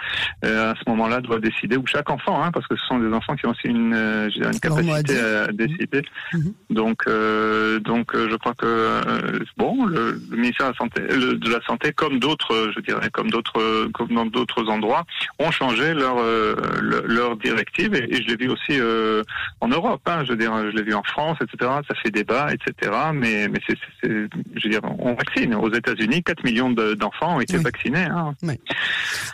euh, 0.45 0.71
à 0.71 0.75
ce 0.75 0.89
moment-là, 0.89 1.21
doit 1.21 1.39
décider, 1.39 1.77
ou 1.77 1.85
chaque 1.85 2.09
enfant, 2.09 2.41
hein, 2.43 2.51
parce 2.51 2.65
que 2.67 2.75
ce 2.75 2.85
sont 2.85 2.99
des 2.99 3.13
enfants 3.13 3.35
qui 3.35 3.45
ont 3.45 3.51
aussi 3.51 3.67
une, 3.67 3.93
euh, 3.93 4.29
une 4.29 4.59
capacité 4.59 5.19
à 5.19 5.47
décider. 5.51 6.01
Mhm. 6.33 6.53
Donc, 6.71 7.03
euh, 7.07 7.79
donc, 7.79 8.15
je 8.15 8.35
crois 8.37 8.53
que 8.55 9.01
bon, 9.57 9.85
le, 9.85 10.19
le 10.31 10.37
ministère 10.37 10.67
de 10.67 10.71
la 10.71 10.77
santé, 10.77 11.01
de 11.01 11.51
la 11.51 11.61
santé, 11.61 11.91
comme 11.93 12.19
d'autres, 12.19 12.71
je 12.75 12.81
dirais, 12.81 13.09
comme 13.11 13.29
d'autres 13.29 13.58
euh, 13.59 13.89
comme 13.93 14.13
dans 14.13 14.25
d'autres 14.25 14.67
endroits, 14.69 15.05
ont 15.39 15.51
changé 15.51 15.93
leur 15.93 16.17
euh, 16.19 16.55
leur 16.81 17.37
directive 17.37 17.93
et, 17.95 18.21
je 18.21 18.27
l'ai 18.27 18.35
vu 18.35 18.49
aussi 18.49 18.79
euh, 18.79 19.23
en 19.61 19.67
Europe. 19.67 20.01
Hein, 20.05 20.23
je 20.25 20.31
veux 20.31 20.37
dire, 20.37 20.53
je 20.71 20.75
l'ai 20.75 20.83
vu 20.83 20.93
en 20.93 21.03
France, 21.03 21.37
etc. 21.41 21.71
Ça 21.87 21.95
fait 22.01 22.11
débat, 22.11 22.49
etc. 22.53 22.91
Mais 23.13 23.47
mais 23.47 23.59
c'est, 23.67 23.77
je 24.03 24.27
veux 24.63 24.69
dire, 24.69 24.81
on 24.99 25.13
vaccine. 25.13 25.55
Aux 25.55 25.71
États-Unis, 25.73 26.23
4 26.23 26.43
millions 26.43 26.71
d'enfants 26.71 27.37
ont 27.37 27.41
été 27.41 27.57
vaccinés. 27.57 28.05
Hein. 28.05 28.33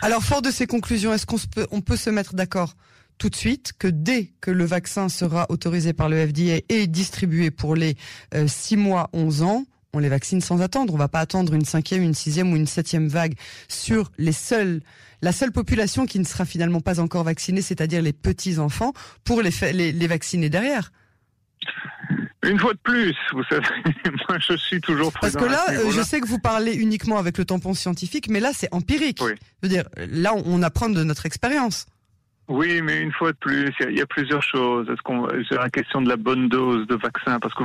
Alors, 0.02 0.22
fort 0.22 0.42
de 0.42 0.50
ces 0.50 0.66
conclusions, 0.66 1.12
est-ce 1.12 1.26
qu'on 1.26 1.36
peut 1.54 1.66
on 1.70 1.80
peut 1.80 1.96
se 1.96 2.10
mettre 2.10 2.34
d'accord? 2.34 2.74
tout 3.18 3.30
de 3.30 3.34
suite 3.34 3.72
que 3.78 3.88
dès 3.88 4.30
que 4.42 4.50
le 4.50 4.66
vaccin 4.66 5.08
sera 5.08 5.46
autorisé 5.48 5.94
par 5.94 6.10
le 6.10 6.26
FDA 6.26 6.60
et 6.68 6.86
distribué 6.86 7.50
pour 7.50 7.74
les 7.74 7.96
6 8.46 8.76
mois 8.76 9.08
11 9.14 9.42
ans, 9.42 9.64
on 9.96 9.98
les 9.98 10.08
vaccine 10.08 10.40
sans 10.40 10.60
attendre. 10.60 10.94
On 10.94 10.98
va 10.98 11.08
pas 11.08 11.20
attendre 11.20 11.54
une 11.54 11.64
cinquième, 11.64 12.02
une 12.02 12.14
sixième 12.14 12.52
ou 12.52 12.56
une 12.56 12.66
septième 12.66 13.08
vague 13.08 13.34
sur 13.68 14.12
les 14.18 14.32
seuls, 14.32 14.80
la 15.22 15.32
seule 15.32 15.52
population 15.52 16.06
qui 16.06 16.18
ne 16.18 16.24
sera 16.24 16.44
finalement 16.44 16.80
pas 16.80 17.00
encore 17.00 17.24
vaccinée, 17.24 17.62
c'est-à-dire 17.62 18.02
les 18.02 18.12
petits 18.12 18.58
enfants, 18.58 18.92
pour 19.24 19.42
les, 19.42 19.50
les, 19.72 19.92
les 19.92 20.06
vacciner 20.06 20.48
derrière. 20.48 20.92
Une 22.42 22.60
fois 22.60 22.74
de 22.74 22.78
plus, 22.78 23.16
vous 23.32 23.42
savez, 23.50 23.66
moi 24.28 24.38
je 24.38 24.56
suis 24.56 24.80
toujours 24.80 25.12
Parce 25.20 25.34
que 25.34 25.44
là, 25.44 25.66
je 25.90 26.02
sais 26.02 26.20
que 26.20 26.28
vous 26.28 26.38
parlez 26.38 26.74
uniquement 26.74 27.18
avec 27.18 27.38
le 27.38 27.44
tampon 27.44 27.74
scientifique, 27.74 28.28
mais 28.28 28.40
là 28.40 28.50
c'est 28.54 28.72
empirique. 28.72 29.20
Je 29.20 29.34
veux 29.62 29.68
dire, 29.68 29.84
là 29.96 30.32
on 30.44 30.62
apprend 30.62 30.88
de 30.88 31.02
notre 31.02 31.26
expérience. 31.26 31.86
Oui, 32.48 32.80
mais 32.80 33.00
une 33.00 33.12
fois 33.12 33.32
de 33.32 33.36
plus, 33.36 33.72
il 33.80 33.98
y 33.98 34.00
a 34.00 34.06
plusieurs 34.06 34.42
choses. 34.42 34.88
Est-ce 34.88 35.02
qu'on, 35.02 35.26
c'est 35.48 35.56
la 35.56 35.68
question 35.68 36.00
de 36.00 36.08
la 36.08 36.16
bonne 36.16 36.48
dose 36.48 36.86
de 36.86 36.94
vaccin, 36.94 37.40
parce 37.40 37.52
que 37.54 37.64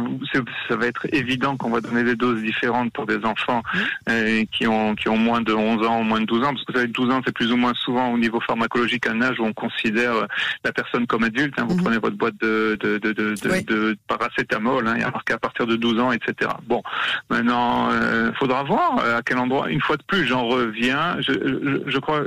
ça 0.68 0.76
va 0.76 0.88
être 0.88 1.06
évident 1.14 1.56
qu'on 1.56 1.70
va 1.70 1.82
donner 1.82 2.04
des 2.04 2.16
doses 2.16 2.42
différentes 2.42 2.92
pour 2.92 3.06
des 3.06 3.24
enfants 3.24 3.62
euh, 4.10 4.44
qui 4.52 4.66
ont 4.66 4.96
qui 4.96 5.08
ont 5.08 5.18
moins 5.18 5.42
de 5.42 5.54
11 5.54 5.86
ans 5.86 6.00
ou 6.00 6.04
moins 6.04 6.20
de 6.20 6.26
12 6.26 6.44
ans, 6.44 6.54
parce 6.54 6.66
que 6.66 6.72
vous 6.72 6.80
savez, 6.80 6.92
12 6.92 7.12
ans, 7.12 7.22
c'est 7.24 7.34
plus 7.34 7.52
ou 7.52 7.58
moins 7.58 7.74
souvent 7.76 8.12
au 8.12 8.18
niveau 8.18 8.40
pharmacologique 8.40 9.06
un 9.06 9.22
âge 9.22 9.40
où 9.40 9.46
on 9.46 9.54
considère 9.54 10.16
euh, 10.16 10.26
la 10.64 10.72
personne 10.72 11.06
comme 11.06 11.24
adulte. 11.24 11.54
Hein. 11.60 11.66
Vous 11.70 11.76
mhm. 11.76 11.84
prenez 11.84 11.98
votre 12.00 12.18
boîte 12.18 12.42
de 12.42 12.76
de 12.80 12.98
de 12.98 13.12
de, 13.12 13.64
de, 13.66 13.98
paracétamol, 14.08 14.88
hein, 14.88 14.94
il 14.96 15.02
y 15.02 15.06
a 15.06 15.12
marqué 15.12 15.34
à 15.34 15.38
partir 15.38 15.68
de 15.68 15.76
12 15.76 16.00
ans, 16.00 16.12
etc. 16.12 16.50
Bon, 16.66 16.82
maintenant, 17.30 17.92
il 17.92 17.98
euh, 17.98 18.34
faudra 18.34 18.64
voir 18.64 18.98
à 18.98 19.22
quel 19.22 19.38
endroit. 19.38 19.70
Une 19.70 19.82
fois 19.82 19.98
de 19.98 20.04
plus, 20.04 20.26
j'en 20.26 20.48
reviens. 20.48 21.18
Je, 21.20 21.34
je, 21.34 21.84
je 21.86 21.98
crois 22.00 22.24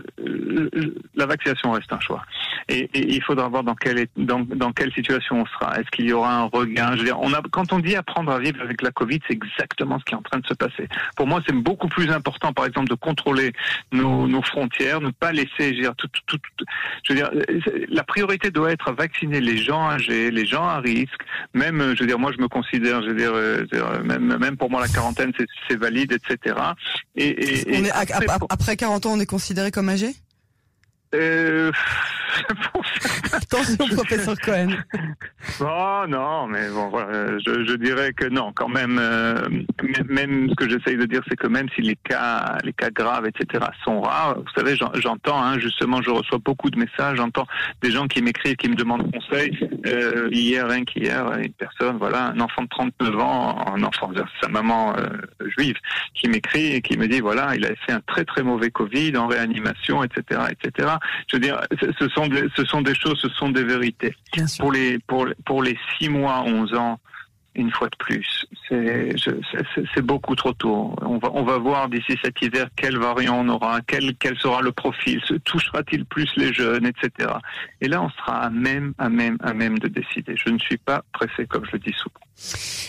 la 1.16 1.26
vaccination 1.26 1.72
reste 1.72 1.92
un 1.92 2.00
choix. 2.00 2.22
Et, 2.68 2.88
il 2.94 3.22
faudra 3.22 3.48
voir 3.48 3.62
dans 3.62 3.74
quelle, 3.74 4.06
dans, 4.16 4.40
dans 4.40 4.72
quelle 4.72 4.92
situation 4.92 5.42
on 5.42 5.46
sera. 5.46 5.78
Est-ce 5.78 5.90
qu'il 5.90 6.06
y 6.06 6.12
aura 6.12 6.34
un 6.34 6.44
regain? 6.44 6.92
Je 6.92 6.98
veux 6.98 7.04
dire, 7.04 7.20
on 7.20 7.32
a, 7.32 7.42
Quand 7.50 7.72
on 7.72 7.78
dit 7.78 7.96
apprendre 7.96 8.32
à 8.32 8.38
vivre 8.38 8.60
avec 8.62 8.82
la 8.82 8.90
Covid, 8.90 9.20
c'est 9.26 9.34
exactement 9.34 9.98
ce 9.98 10.04
qui 10.04 10.14
est 10.14 10.16
en 10.16 10.22
train 10.22 10.38
de 10.38 10.46
se 10.46 10.54
passer. 10.54 10.88
Pour 11.16 11.26
moi, 11.26 11.40
c'est 11.46 11.54
beaucoup 11.54 11.88
plus 11.88 12.10
important, 12.10 12.52
par 12.52 12.66
exemple, 12.66 12.88
de 12.88 12.94
contrôler 12.94 13.52
nos, 13.92 14.26
nos 14.26 14.42
frontières, 14.42 15.00
ne 15.00 15.10
pas 15.10 15.32
laisser, 15.32 15.48
je 15.58 15.74
veux 15.74 15.82
dire, 15.82 15.94
tout, 15.96 16.08
tout, 16.26 16.38
tout, 16.38 16.64
je 17.04 17.12
veux 17.12 17.18
dire, 17.18 17.30
la 17.88 18.02
priorité 18.02 18.50
doit 18.50 18.72
être 18.72 18.88
à 18.88 18.92
vacciner 18.92 19.40
les 19.40 19.56
gens 19.56 19.88
âgés, 19.88 20.30
les 20.30 20.46
gens 20.46 20.66
à 20.66 20.80
risque. 20.80 21.20
Même, 21.52 21.94
je 21.94 22.00
veux 22.00 22.06
dire, 22.06 22.18
moi, 22.18 22.32
je 22.36 22.40
me 22.40 22.48
considère, 22.48 23.02
je 23.02 23.08
veux 23.08 23.16
dire, 23.16 23.32
euh, 23.34 23.64
même, 24.02 24.36
même 24.38 24.56
pour 24.56 24.70
moi, 24.70 24.80
la 24.80 24.88
quarantaine, 24.88 25.32
c'est 25.68 25.76
valide, 25.76 26.12
etc. 26.12 26.56
Et, 27.16 27.28
et, 27.28 27.84
et 27.84 27.90
après, 27.90 28.26
après 28.48 28.76
40 28.76 29.06
ans, 29.06 29.12
on 29.12 29.20
est 29.20 29.26
considéré 29.26 29.70
comme 29.70 29.88
âgé? 29.88 30.08
Euh... 31.14 31.70
Attention, 33.32 33.86
professeur 33.88 34.36
Cohen. 34.40 34.68
Oh 35.60 36.04
non, 36.08 36.46
mais 36.46 36.68
bon, 36.68 36.88
voilà, 36.88 37.38
je, 37.38 37.64
je 37.64 37.74
dirais 37.74 38.12
que 38.12 38.26
non, 38.26 38.52
quand 38.54 38.68
même. 38.68 38.98
Euh, 39.00 39.48
même 40.08 40.48
ce 40.50 40.54
que 40.54 40.68
j'essaye 40.68 40.96
de 40.96 41.06
dire, 41.06 41.22
c'est 41.28 41.36
que 41.36 41.46
même 41.46 41.68
si 41.74 41.82
les 41.82 41.96
cas, 41.96 42.58
les 42.64 42.72
cas 42.72 42.90
graves, 42.90 43.26
etc., 43.26 43.64
sont 43.84 44.00
rares, 44.00 44.36
vous 44.38 44.52
savez, 44.56 44.76
j'entends, 44.94 45.42
hein, 45.42 45.58
justement, 45.58 46.02
je 46.02 46.10
reçois 46.10 46.38
beaucoup 46.38 46.70
de 46.70 46.78
messages, 46.78 47.16
j'entends 47.16 47.46
des 47.82 47.90
gens 47.90 48.06
qui 48.06 48.22
m'écrivent, 48.22 48.56
qui 48.56 48.68
me 48.68 48.74
demandent 48.74 49.10
conseil. 49.12 49.56
Euh, 49.86 50.28
hier, 50.30 50.66
rien 50.68 50.84
qu'hier, 50.84 51.30
une 51.38 51.52
personne, 51.52 51.96
voilà, 51.98 52.26
un 52.28 52.40
enfant 52.40 52.62
de 52.62 52.68
39 52.68 53.18
ans, 53.18 53.74
un 53.74 53.82
enfant, 53.82 54.10
sa 54.40 54.48
maman 54.48 54.94
euh, 54.96 55.08
juive, 55.56 55.76
qui 56.14 56.28
m'écrit 56.28 56.74
et 56.74 56.82
qui 56.82 56.96
me 56.96 57.06
dit, 57.06 57.20
voilà, 57.20 57.54
il 57.54 57.64
a 57.64 57.74
fait 57.86 57.92
un 57.92 58.00
très 58.00 58.24
très 58.24 58.42
mauvais 58.42 58.70
Covid 58.70 59.16
en 59.16 59.26
réanimation, 59.26 60.02
etc., 60.02 60.40
etc. 60.50 60.88
Je 61.28 61.36
veux 61.36 61.40
dire, 61.40 61.60
ce 61.98 62.08
sont 62.08 62.23
des, 62.28 62.44
ce 62.56 62.64
sont 62.64 62.82
des 62.82 62.94
choses, 62.94 63.18
ce 63.20 63.28
sont 63.30 63.50
des 63.50 63.64
vérités. 63.64 64.14
Pour 64.58 64.72
les, 64.72 64.98
pour, 65.00 65.26
pour 65.44 65.62
les 65.62 65.76
6 65.98 66.08
mois, 66.08 66.42
11 66.46 66.74
ans, 66.74 67.00
une 67.54 67.70
fois 67.70 67.88
de 67.88 67.96
plus. 67.96 68.46
C'est 68.68 70.02
beaucoup 70.02 70.34
trop 70.34 70.52
tôt. 70.52 70.94
On 71.02 71.18
va, 71.18 71.30
on 71.32 71.44
va 71.44 71.58
voir 71.58 71.88
d'ici 71.88 72.18
cet 72.22 72.40
hiver 72.42 72.68
quel 72.76 72.98
variant 72.98 73.44
on 73.44 73.48
aura, 73.48 73.80
quel, 73.86 74.14
quel 74.16 74.36
sera 74.38 74.60
le 74.62 74.72
profil, 74.72 75.20
se 75.24 75.34
touchera-t-il 75.34 76.04
plus 76.04 76.30
les 76.36 76.52
jeunes, 76.52 76.86
etc. 76.86 77.30
Et 77.80 77.88
là, 77.88 78.02
on 78.02 78.10
sera 78.10 78.44
à 78.44 78.50
même, 78.50 78.94
à 78.98 79.08
même, 79.08 79.36
à 79.42 79.54
même 79.54 79.78
de 79.78 79.88
décider. 79.88 80.34
Je 80.36 80.50
ne 80.50 80.58
suis 80.58 80.78
pas 80.78 81.02
pressé, 81.12 81.46
comme 81.46 81.64
je 81.66 81.72
le 81.72 81.78
dis 81.78 81.94
souvent. 81.96 82.20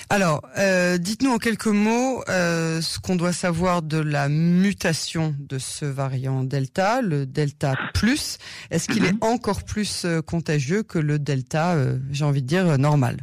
Alors, 0.09 0.41
euh, 0.57 0.97
dites-nous 0.97 1.31
en 1.31 1.37
quelques 1.37 1.67
mots 1.67 2.23
euh, 2.29 2.81
ce 2.81 2.99
qu'on 2.99 3.15
doit 3.15 3.33
savoir 3.33 3.81
de 3.81 3.97
la 3.97 4.29
mutation 4.29 5.35
de 5.39 5.57
ce 5.59 5.85
variant 5.85 6.43
Delta, 6.43 7.01
le 7.01 7.25
Delta 7.25 7.75
plus. 7.93 8.37
Est-ce 8.71 8.87
qu'il 8.87 9.05
est 9.05 9.13
mhm. 9.13 9.19
encore 9.21 9.63
plus 9.63 10.05
euh, 10.05 10.21
contagieux 10.21 10.83
que 10.83 10.99
le 10.99 11.19
Delta, 11.19 11.75
j'ai 12.11 12.25
envie 12.25 12.41
de 12.41 12.47
dire, 12.47 12.77
normal? 12.77 13.17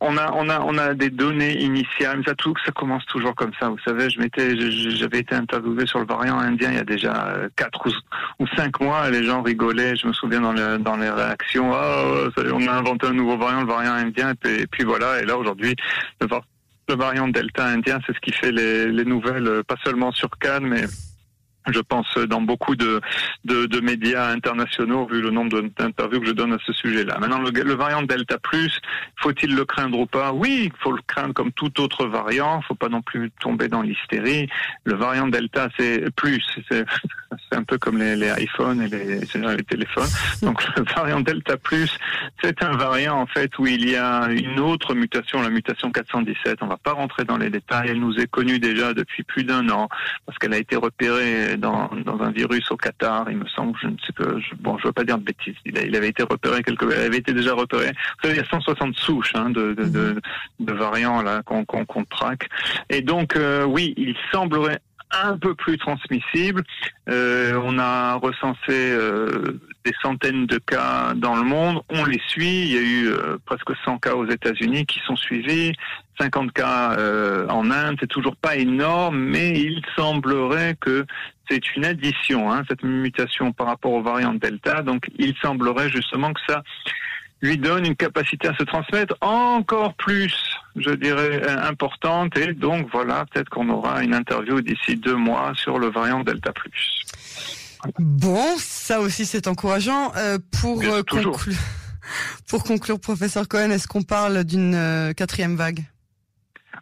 On 0.00 0.16
a, 0.16 0.32
on 0.32 0.48
a, 0.48 0.60
on 0.60 0.78
a 0.78 0.94
des 0.94 1.10
données 1.10 1.60
initiales. 1.60 2.22
Ça, 2.26 2.34
tout, 2.34 2.54
ça 2.64 2.72
commence 2.72 3.04
toujours 3.06 3.34
comme 3.34 3.52
ça. 3.60 3.68
Vous 3.68 3.78
savez, 3.84 4.10
je 4.10 4.20
m'étais, 4.20 4.56
j'avais 4.96 5.20
été 5.20 5.34
interviewé 5.34 5.86
sur 5.86 6.00
le 6.00 6.06
variant 6.06 6.38
indien 6.38 6.70
il 6.70 6.76
y 6.76 6.80
a 6.80 6.84
déjà 6.84 7.28
euh, 7.28 7.48
quatre 7.56 7.88
ou, 8.38 8.46
cinq 8.56 8.80
mois. 8.80 9.10
Les 9.10 9.24
gens 9.24 9.42
rigolaient. 9.42 9.96
Je 9.96 10.06
me 10.06 10.12
souviens 10.12 10.40
dans, 10.40 10.78
dans 10.78 10.96
les 10.96 11.10
réactions. 11.10 11.72
Oh, 11.72 12.28
on 12.36 12.66
a 12.66 12.72
inventé 12.72 13.06
un 13.06 13.12
nouveau 13.12 13.36
variant, 13.36 13.62
le 13.62 13.68
variant 13.68 13.94
indien. 13.94 14.32
Et 14.44 14.66
puis, 14.66 14.84
voilà. 14.84 15.20
Et 15.20 15.24
là, 15.24 15.36
aujourd'hui, 15.36 15.74
le, 16.20 16.94
variant 16.94 17.28
Delta 17.28 17.66
indien, 17.66 17.98
c'est 18.06 18.14
ce 18.14 18.20
qui 18.20 18.32
fait 18.32 18.52
les, 18.52 18.86
les 18.86 19.04
nouvelles, 19.04 19.46
euh, 19.46 19.62
pas 19.62 19.76
seulement 19.84 20.12
sur 20.12 20.30
Cannes, 20.38 20.66
mais 20.66 20.84
je 21.72 21.80
pense, 21.80 22.06
dans 22.28 22.40
beaucoup 22.40 22.76
de, 22.76 23.00
de, 23.44 23.80
médias 23.80 24.30
internationaux, 24.30 25.06
vu 25.06 25.20
le 25.20 25.30
nombre 25.30 25.60
d'interviews 25.78 26.20
que 26.20 26.26
je 26.26 26.32
donne 26.32 26.52
à 26.52 26.58
ce 26.64 26.72
sujet-là. 26.72 27.18
Maintenant, 27.18 27.40
le, 27.40 27.74
variant 27.74 28.02
Delta 28.02 28.38
Plus, 28.38 28.80
faut-il 29.16 29.54
le 29.54 29.64
craindre 29.64 29.98
ou 29.98 30.06
pas? 30.06 30.32
Oui, 30.32 30.70
il 30.72 30.82
faut 30.82 30.92
le 30.92 31.02
craindre 31.06 31.34
comme 31.34 31.52
tout 31.52 31.80
autre 31.80 32.06
variant. 32.06 32.62
Faut 32.62 32.74
pas 32.74 32.88
non 32.88 33.02
plus 33.02 33.30
tomber 33.40 33.68
dans 33.68 33.82
l'hystérie. 33.82 34.48
Le 34.84 34.94
variant 34.94 35.28
Delta, 35.28 35.68
c'est 35.78 36.10
plus. 36.14 36.42
C'est 36.70 36.84
un 37.52 37.64
peu 37.64 37.78
comme 37.78 37.98
les, 37.98 38.16
les 38.16 38.32
iPhones 38.42 38.82
et 38.82 38.88
les, 38.88 39.64
téléphones. 39.64 40.08
Donc, 40.42 40.62
le 40.76 40.84
variant 40.94 41.20
Delta 41.20 41.56
Plus, 41.56 41.96
c'est 42.42 42.62
un 42.62 42.76
variant, 42.76 43.20
en 43.20 43.26
fait, 43.26 43.58
où 43.58 43.66
il 43.66 43.88
y 43.88 43.96
a 43.96 44.28
une 44.30 44.60
autre 44.60 44.94
mutation, 44.94 45.42
la 45.42 45.50
mutation 45.50 45.90
417. 45.90 46.58
On 46.62 46.66
va 46.66 46.76
pas 46.76 46.92
rentrer 46.92 47.24
dans 47.24 47.36
les 47.36 47.50
détails. 47.50 47.90
Elle 47.90 48.00
nous 48.00 48.18
est 48.18 48.26
connue 48.26 48.58
déjà 48.58 48.94
depuis 48.94 49.22
plus 49.22 49.44
d'un 49.44 49.68
an, 49.70 49.88
parce 50.24 50.38
qu'elle 50.38 50.54
a 50.54 50.58
été 50.58 50.76
repérée 50.76 51.55
dans, 51.56 51.90
dans, 52.04 52.20
un 52.20 52.30
virus 52.30 52.70
au 52.70 52.76
Qatar, 52.76 53.30
il 53.30 53.38
me 53.38 53.46
semble, 53.46 53.76
je 53.80 53.88
ne 53.88 53.96
sais 54.04 54.12
pas, 54.12 54.38
je, 54.38 54.54
bon, 54.56 54.78
je 54.78 54.86
veux 54.86 54.92
pas 54.92 55.04
dire 55.04 55.18
de 55.18 55.24
bêtises, 55.24 55.54
il, 55.64 55.76
il, 55.78 55.96
avait 55.96 56.08
été 56.08 56.22
repéré 56.22 56.62
quelque, 56.62 56.84
il 56.84 56.92
avait 56.92 57.18
été 57.18 57.32
déjà 57.32 57.54
repéré. 57.54 57.86
Vous 57.88 58.22
savez, 58.28 58.34
il 58.34 58.38
y 58.38 58.44
a 58.44 58.48
160 58.48 58.94
souches 58.96 59.32
hein, 59.34 59.50
de, 59.50 59.74
de, 59.74 59.84
de, 59.84 60.00
mhm. 60.00 60.20
de, 60.60 60.72
variants 60.72 61.22
là 61.22 61.42
qu'on 61.42 61.64
qu'on 61.64 62.04
traque. 62.04 62.48
Et 62.90 63.02
donc, 63.02 63.36
euh, 63.36 63.64
oui, 63.64 63.94
il 63.96 64.14
semblerait 64.32 64.80
un 65.10 65.36
peu 65.36 65.54
plus 65.54 65.78
transmissible. 65.78 66.64
Euh, 67.08 67.60
on 67.64 67.78
a 67.78 68.14
recensé 68.14 68.56
euh, 68.70 69.60
des 69.86 69.94
centaines 70.02 70.46
de 70.46 70.58
cas 70.58 71.14
dans 71.14 71.36
le 71.36 71.44
monde. 71.44 71.80
On 71.90 72.04
les 72.04 72.20
suit. 72.28 72.62
Il 72.62 72.72
y 72.72 72.76
a 72.76 72.80
eu 72.80 73.06
euh, 73.08 73.38
presque 73.46 73.70
100 73.84 73.98
cas 73.98 74.14
aux 74.14 74.28
États-Unis 74.28 74.84
qui 74.84 74.98
sont 75.06 75.14
suivis, 75.14 75.72
50 76.18 76.52
cas 76.52 76.96
euh, 76.98 77.46
en 77.48 77.70
Inde. 77.70 77.96
C'est 78.00 78.08
toujours 78.08 78.34
pas 78.34 78.56
énorme, 78.56 79.16
mais 79.16 79.50
il 79.52 79.80
semblerait 79.94 80.76
que 80.80 81.06
c'est 81.48 81.76
une 81.76 81.84
addition, 81.84 82.50
hein, 82.52 82.64
cette 82.68 82.82
mutation 82.82 83.52
par 83.52 83.68
rapport 83.68 83.92
aux 83.92 84.02
variants 84.02 84.34
Delta. 84.34 84.82
Donc, 84.82 85.08
il 85.18 85.36
semblerait 85.40 85.88
justement 85.88 86.32
que 86.32 86.40
ça 86.48 86.64
lui 87.40 87.56
donne 87.56 87.86
une 87.86 87.94
capacité 87.94 88.48
à 88.48 88.56
se 88.56 88.64
transmettre 88.64 89.14
encore 89.20 89.94
plus, 89.94 90.34
je 90.74 90.90
dirais, 90.90 91.48
importante. 91.48 92.36
Et 92.36 92.54
donc, 92.54 92.88
voilà, 92.90 93.24
peut-être 93.26 93.50
qu'on 93.50 93.68
aura 93.68 94.02
une 94.02 94.14
interview 94.14 94.60
d'ici 94.60 94.96
deux 94.96 95.14
mois 95.14 95.52
sur 95.54 95.78
le 95.78 95.88
variant 95.90 96.24
Delta+. 96.24 96.52
Bon, 97.98 98.56
ça 98.58 99.00
aussi 99.00 99.26
c'est 99.26 99.48
encourageant. 99.48 100.12
Euh, 100.16 100.38
pour, 100.60 100.82
euh, 100.82 101.02
conclure, 101.02 101.38
pour 102.48 102.64
conclure, 102.64 103.00
professeur 103.00 103.48
Cohen, 103.48 103.70
est-ce 103.70 103.88
qu'on 103.88 104.02
parle 104.02 104.44
d'une 104.44 104.74
euh, 104.74 105.12
quatrième 105.12 105.56
vague? 105.56 105.80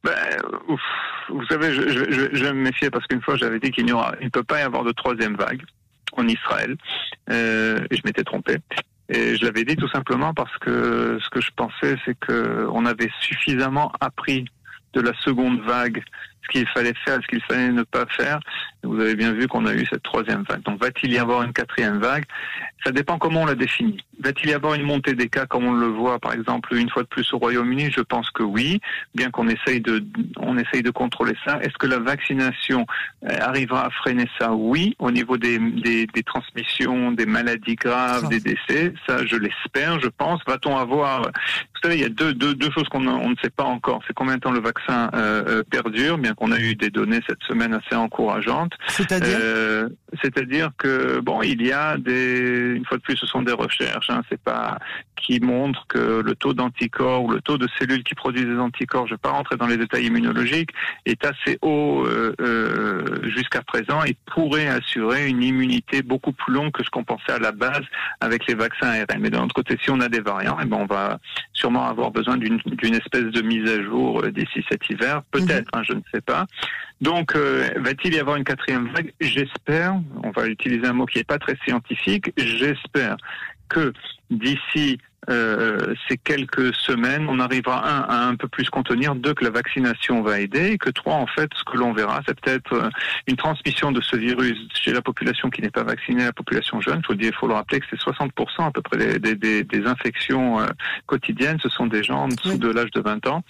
Ben, 0.02 0.12
Vous 1.28 1.46
savez, 1.46 1.72
je, 1.72 1.88
je, 1.88 2.36
je, 2.36 2.44
vais 2.44 2.52
me 2.52 2.62
méfier 2.62 2.90
parce 2.90 3.06
qu'une 3.06 3.22
fois 3.22 3.36
j'avais 3.36 3.58
dit 3.58 3.70
qu'il 3.70 3.86
n'y 3.86 3.92
aura, 3.92 4.14
il 4.20 4.26
ne 4.26 4.30
peut 4.30 4.42
pas 4.42 4.60
y 4.60 4.62
avoir 4.62 4.84
de 4.84 4.92
troisième 4.92 5.36
vague 5.36 5.62
en 6.16 6.28
Israël, 6.28 6.76
et 7.30 7.96
je 7.96 8.00
m'étais 8.04 8.22
trompé. 8.22 8.58
Et 9.08 9.36
je 9.36 9.44
l'avais 9.44 9.64
dit 9.64 9.76
tout 9.76 9.88
simplement 9.88 10.32
parce 10.32 10.56
que 10.58 11.18
ce 11.22 11.28
que 11.30 11.40
je 11.40 11.50
pensais, 11.56 11.96
c'est 12.04 12.18
que 12.18 12.66
on 12.70 12.86
avait 12.86 13.10
suffisamment 13.20 13.92
appris 14.00 14.44
de 14.94 15.00
la 15.00 15.12
seconde 15.20 15.60
vague 15.62 16.02
ce 16.44 16.52
qu'il 16.52 16.66
fallait 16.68 16.94
faire, 17.04 17.18
ce 17.22 17.26
qu'il 17.26 17.42
fallait 17.42 17.70
ne 17.70 17.82
pas 17.82 18.06
faire. 18.06 18.40
Vous 18.82 19.00
avez 19.00 19.14
bien 19.14 19.32
vu 19.32 19.46
qu'on 19.48 19.66
a 19.66 19.74
eu 19.74 19.86
cette 19.86 20.02
troisième 20.02 20.44
vague. 20.48 20.62
Donc 20.62 20.80
va-t-il 20.80 21.12
y 21.12 21.18
avoir 21.18 21.42
une 21.42 21.52
quatrième 21.52 21.98
vague? 21.98 22.24
Ça 22.84 22.92
dépend 22.92 23.18
comment 23.18 23.42
on 23.42 23.46
la 23.46 23.54
définit. 23.54 23.96
Va-t-il 24.20 24.50
y 24.50 24.52
avoir 24.52 24.74
une 24.74 24.82
montée 24.82 25.14
des 25.14 25.28
cas 25.28 25.46
comme 25.46 25.64
on 25.64 25.72
le 25.72 25.86
voit 25.86 26.18
par 26.18 26.34
exemple 26.34 26.74
une 26.74 26.90
fois 26.90 27.02
de 27.02 27.08
plus 27.08 27.32
au 27.32 27.38
Royaume-Uni? 27.38 27.90
Je 27.90 28.02
pense 28.02 28.30
que 28.30 28.42
oui, 28.42 28.80
bien 29.14 29.30
qu'on 29.30 29.48
essaye 29.48 29.80
de 29.80 30.04
on 30.36 30.58
essaye 30.58 30.82
de 30.82 30.90
contrôler 30.90 31.34
ça. 31.46 31.58
Est-ce 31.62 31.78
que 31.78 31.86
la 31.86 31.98
vaccination 31.98 32.86
euh, 33.24 33.36
arrivera 33.40 33.86
à 33.86 33.90
freiner 33.90 34.28
ça? 34.38 34.52
Oui, 34.52 34.94
au 34.98 35.10
niveau 35.10 35.38
des, 35.38 35.58
des, 35.58 36.22
transmissions, 36.24 37.12
des 37.12 37.26
maladies 37.26 37.76
graves, 37.76 38.28
des 38.28 38.40
décès, 38.40 38.92
ça 39.08 39.24
je 39.24 39.36
l'espère, 39.36 39.98
je 40.00 40.08
pense. 40.08 40.40
Va-t-on 40.46 40.76
avoir 40.76 41.22
Vous 41.22 41.80
savez, 41.82 41.96
il 41.96 42.02
y 42.02 42.04
a 42.04 42.10
deux, 42.10 42.34
deux, 42.34 42.54
deux 42.54 42.70
choses 42.70 42.88
qu'on 42.90 43.00
ne 43.00 43.34
sait 43.42 43.50
pas 43.50 43.64
encore. 43.64 44.02
C'est 44.06 44.14
combien 44.14 44.36
de 44.36 44.40
temps 44.40 44.52
le 44.52 44.60
vaccin 44.60 45.10
euh, 45.14 45.44
euh, 45.48 45.62
perdure, 45.62 46.18
on 46.38 46.52
a 46.52 46.58
eu 46.58 46.74
des 46.74 46.90
données 46.90 47.20
cette 47.26 47.42
semaine 47.42 47.74
assez 47.74 47.96
encourageantes. 47.96 48.72
C'est-à-dire 48.88 49.38
euh, 49.40 49.88
C'est-à-dire 50.22 50.70
que 50.78 51.20
bon, 51.20 51.42
il 51.42 51.64
y 51.64 51.72
a 51.72 51.96
des, 51.96 52.74
une 52.76 52.84
fois 52.84 52.98
de 52.98 53.02
plus, 53.02 53.16
ce 53.16 53.26
sont 53.26 53.42
des 53.42 53.52
recherches. 53.52 54.10
Hein, 54.10 54.22
c'est 54.30 54.40
pas 54.40 54.78
qui 55.24 55.40
montrent 55.40 55.86
que 55.88 56.22
le 56.22 56.34
taux 56.34 56.52
d'anticorps 56.52 57.24
ou 57.24 57.30
le 57.30 57.40
taux 57.40 57.56
de 57.56 57.66
cellules 57.78 58.04
qui 58.04 58.14
produisent 58.14 58.46
des 58.46 58.58
anticorps, 58.58 59.06
je 59.06 59.12
ne 59.12 59.16
vais 59.16 59.20
pas 59.20 59.30
rentrer 59.30 59.56
dans 59.56 59.66
les 59.66 59.76
détails 59.76 60.06
immunologiques, 60.06 60.70
est 61.06 61.24
assez 61.24 61.58
haut 61.62 62.04
euh, 62.04 62.34
euh, 62.40 63.30
jusqu'à 63.34 63.62
présent 63.62 64.04
et 64.04 64.16
pourrait 64.26 64.66
assurer 64.66 65.28
une 65.28 65.42
immunité 65.42 66.02
beaucoup 66.02 66.32
plus 66.32 66.52
longue 66.52 66.72
que 66.72 66.84
ce 66.84 66.90
qu'on 66.90 67.04
pensait 67.04 67.32
à 67.32 67.38
la 67.38 67.52
base 67.52 67.82
avec 68.20 68.46
les 68.46 68.54
vaccins 68.54 68.88
ARN. 68.88 69.20
Mais 69.20 69.30
d'un 69.30 69.44
autre 69.44 69.54
côté, 69.54 69.78
si 69.82 69.90
on 69.90 70.00
a 70.00 70.08
des 70.08 70.20
variants, 70.20 70.58
eh 70.62 70.66
ben 70.66 70.78
on 70.80 70.86
va 70.86 71.18
sûrement 71.52 71.86
avoir 71.86 72.10
besoin 72.10 72.36
d'une 72.36 72.94
espèce 72.94 73.24
de 73.24 73.42
mise 73.42 73.68
à 73.70 73.82
jour 73.82 74.22
euh, 74.22 74.30
d'ici 74.30 74.64
cet 74.70 74.88
hiver, 74.90 75.22
peut-être, 75.30 75.70
mhm. 75.74 75.80
hein, 75.80 75.82
je 75.88 75.92
ne 75.94 76.00
sais 76.12 76.20
Donc, 77.00 77.34
euh, 77.34 77.68
va-t-il 77.76 78.14
y 78.14 78.18
avoir 78.18 78.36
une 78.36 78.44
quatrième 78.44 78.88
vague? 78.92 79.12
J'espère, 79.20 80.00
on 80.22 80.30
va 80.30 80.46
utiliser 80.46 80.86
un 80.86 80.92
mot 80.92 81.06
qui 81.06 81.18
n'est 81.18 81.24
pas 81.24 81.38
très 81.38 81.56
scientifique, 81.64 82.32
j'espère 82.36 83.16
que 83.68 83.92
d'ici 84.30 84.98
euh, 85.30 85.94
ces 86.08 86.18
quelques 86.18 86.74
semaines, 86.74 87.26
on 87.28 87.38
arrivera 87.40 87.88
un 87.88 88.02
à 88.02 88.26
un 88.26 88.36
peu 88.36 88.48
plus 88.48 88.68
contenir, 88.68 89.14
deux 89.14 89.32
que 89.32 89.44
la 89.44 89.50
vaccination 89.50 90.22
va 90.22 90.40
aider, 90.40 90.72
et 90.72 90.78
que 90.78 90.90
trois 90.90 91.14
en 91.14 91.26
fait, 91.26 91.48
ce 91.54 91.64
que 91.64 91.78
l'on 91.78 91.92
verra, 91.92 92.20
c'est 92.26 92.38
peut-être 92.38 92.72
euh, 92.74 92.90
une 93.26 93.36
transmission 93.36 93.90
de 93.92 94.00
ce 94.00 94.16
virus 94.16 94.58
chez 94.74 94.92
la 94.92 95.00
population 95.00 95.48
qui 95.50 95.62
n'est 95.62 95.70
pas 95.70 95.82
vaccinée, 95.82 96.24
la 96.24 96.32
population 96.32 96.80
jeune. 96.80 97.00
Il 97.02 97.06
faut, 97.06 97.14
dire, 97.14 97.32
faut 97.38 97.48
le 97.48 97.54
rappeler 97.54 97.80
que 97.80 97.86
c'est 97.90 98.00
60% 98.00 98.30
à 98.58 98.70
peu 98.70 98.82
près 98.82 99.18
des, 99.18 99.34
des, 99.34 99.64
des 99.64 99.86
infections 99.86 100.60
euh, 100.60 100.66
quotidiennes, 101.06 101.58
ce 101.62 101.68
sont 101.68 101.86
des 101.86 102.02
gens 102.02 102.24
en 102.24 102.28
dessous 102.28 102.58
de 102.58 102.68
l'âge 102.68 102.90
de 102.90 103.00
20 103.00 103.26
ans, 103.26 103.42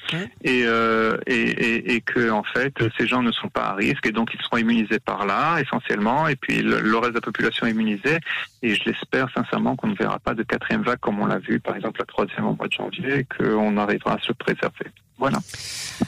et, 0.43 0.61
et, 0.61 1.33
et, 1.33 1.95
et, 1.95 2.01
que 2.01 2.31
en 2.31 2.45
fait, 2.45 2.75
ces 2.99 3.07
gens 3.07 3.23
ne 3.23 3.33
sont 3.33 3.49
pas 3.49 3.65
à 3.65 3.75
risque, 3.75 4.07
et 4.07 4.13
donc 4.13 4.31
ils 4.35 4.41
seront 4.43 4.59
immunisés 4.59 5.01
par 5.01 5.27
là 5.27 5.59
essentiellement, 5.61 6.29
et 6.29 6.37
puis 6.37 6.63
le, 6.63 6.81
le 6.81 6.99
reste 6.99 7.13
de 7.13 7.17
la 7.17 7.21
population 7.21 7.67
immunisée. 7.67 8.19
Et 8.63 8.75
je 8.75 8.85
l'espère 8.87 9.29
sincèrement 9.35 9.77
qu'on 9.77 9.89
ne 9.89 9.95
verra 9.95 10.19
pas 10.19 10.35
de 10.35 10.43
quatrième 10.65 10.83
vague 10.83 10.99
comme 11.01 11.21
on 11.21 11.27
l'a 11.27 11.39
vu 11.39 11.61
par 11.61 11.77
exemple 11.77 12.01
la 12.01 12.07
troisième 12.07 12.47
au 12.47 12.55
mois 12.55 12.67
de 12.67 12.73
janvier, 12.73 13.27
qu'on 13.39 13.77
arrivera 13.77 14.15
à 14.15 14.19
se 14.21 14.33
préserver. 14.33 14.87
Voilà. 15.19 15.39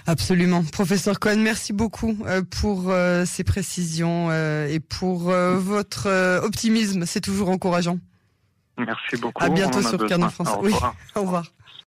Absolument. 0.06 0.64
Professeur 0.64 1.20
Cohen, 1.20 1.38
merci 1.38 1.72
beaucoup 1.72 2.16
euh, 2.26 2.42
pour 2.42 2.90
euh, 2.90 3.24
ces 3.24 3.44
précisions 3.44 4.28
euh, 4.30 4.66
et 4.66 4.80
pour 4.80 5.30
votre 5.30 6.08
optimisme. 6.42 7.04
C'est 7.06 7.20
toujours 7.20 7.50
encourageant. 7.50 7.98
Merci 8.78 9.16
beaucoup. 9.16 9.42
À 9.42 9.48
bientôt 9.48 9.82
sur 9.82 10.04
Carnet 10.06 10.28
Français. 10.28 10.50
Au 11.14 11.20
revoir. 11.22 11.44